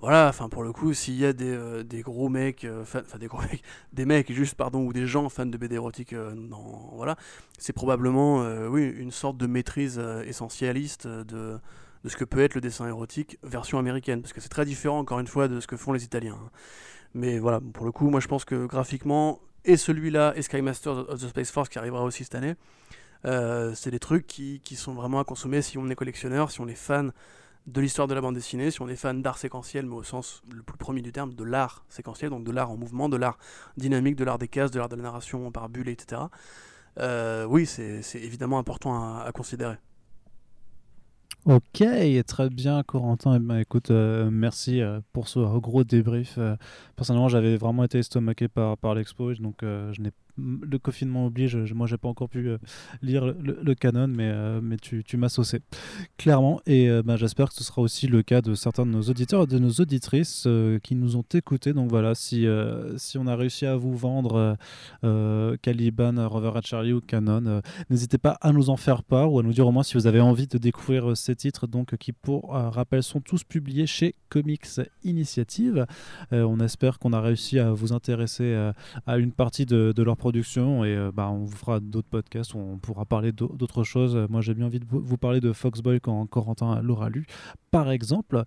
[0.00, 3.26] voilà, enfin pour le coup, s'il y a des, euh, gros mecs, euh, enfin des
[3.26, 6.14] gros mecs, des mecs juste pardon, ou des gens fans de BD érotique,
[6.92, 7.16] voilà,
[7.58, 11.58] c'est probablement oui une sorte de maîtrise essentialiste de
[12.04, 14.98] de ce que peut être le dessin érotique version américaine, parce que c'est très différent
[14.98, 16.38] encore une fois de ce que font les Italiens.
[16.42, 16.50] Hein.
[17.14, 21.10] Mais voilà, pour le coup, moi je pense que graphiquement, et celui-là, et Sky Master
[21.10, 22.54] of the Space Force qui arrivera aussi cette année,
[23.26, 26.60] euh, c'est des trucs qui, qui, sont vraiment à consommer si on est collectionneur, si
[26.60, 27.12] on est fan
[27.66, 30.42] de l'histoire de la bande dessinée, si on est fan d'art séquentiel, mais au sens
[30.50, 33.38] le plus premier du terme, de l'art séquentiel, donc de l'art en mouvement, de l'art
[33.76, 36.22] dynamique, de l'art des cases, de l'art de la narration par bulle, etc.
[36.98, 39.76] Euh, oui, c'est évidemment important à considérer.
[41.46, 41.82] Ok,
[42.26, 43.36] très bien, Corentin.
[43.36, 46.34] Eh ben, écoute, euh, merci euh, pour ce gros débrief.
[46.36, 46.56] Euh,
[46.96, 50.10] personnellement, j'avais vraiment été estomaqué par, par l'expo, donc je n'ai
[50.62, 52.58] le confinement oblige, je, moi j'ai pas encore pu euh,
[53.02, 55.60] lire le, canon, mais, euh, mais tu, tu m'as saucé,
[56.16, 56.60] clairement.
[56.66, 59.44] Et euh, bah, j'espère que ce sera aussi le cas de certains de nos auditeurs
[59.44, 60.46] et de nos auditrices
[60.82, 61.72] qui nous ont écoutés.
[61.72, 62.46] Donc voilà, si,
[63.16, 64.56] on a réussi à vous vendre
[65.62, 69.42] Caliban, Rover at Charlie ou Canon, n'hésitez pas à nous en faire part ou à
[69.42, 71.66] nous dire au moins si vous avez envie de découvrir ces titres,
[71.98, 74.66] qui pour rappel sont tous publiés chez Comics
[75.04, 75.86] Initiative.
[76.32, 78.72] on espère qu'on a réussi à vous intéresser
[79.06, 82.54] à une partie de, de leur production et euh, bah, on vous fera d'autres podcasts
[82.54, 84.16] où on pourra parler d'autres choses.
[84.28, 87.26] Moi, j'ai bien envie de vous parler de Foxboy quand Corentin l'aura lu,
[87.70, 88.42] par exemple.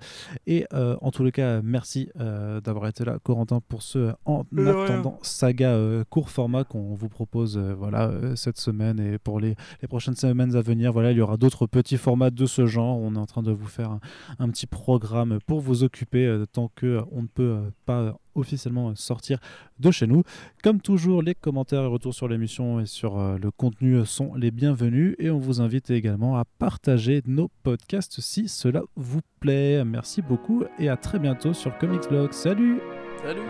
[0.48, 4.46] Et euh, en tous les cas, merci euh, d'avoir été là, Corentin, pour ce En
[4.58, 5.78] attendant saga
[6.10, 10.62] court format qu'on vous propose voilà, cette semaine et pour les, les, prochaines semaines à
[10.62, 10.92] venir.
[10.94, 12.98] Voilà, il y aura d'autres petits formats de ce genre.
[12.98, 14.00] On est en train de vous faire un,
[14.40, 19.40] un petit programme pour vous occuper tant qu'on ne peut pas officiellement sortir
[19.80, 20.24] de chez nous.
[20.64, 24.52] Comme toujours, les commentaires et retours sur l'émission et sur euh, le contenu sont les
[24.52, 29.84] bienvenus et on vous invite également à partager nos podcasts si cela vous plaît.
[29.84, 32.32] Merci beaucoup et à très bientôt sur Comics Blog.
[32.32, 32.80] Salut
[33.24, 33.42] Salut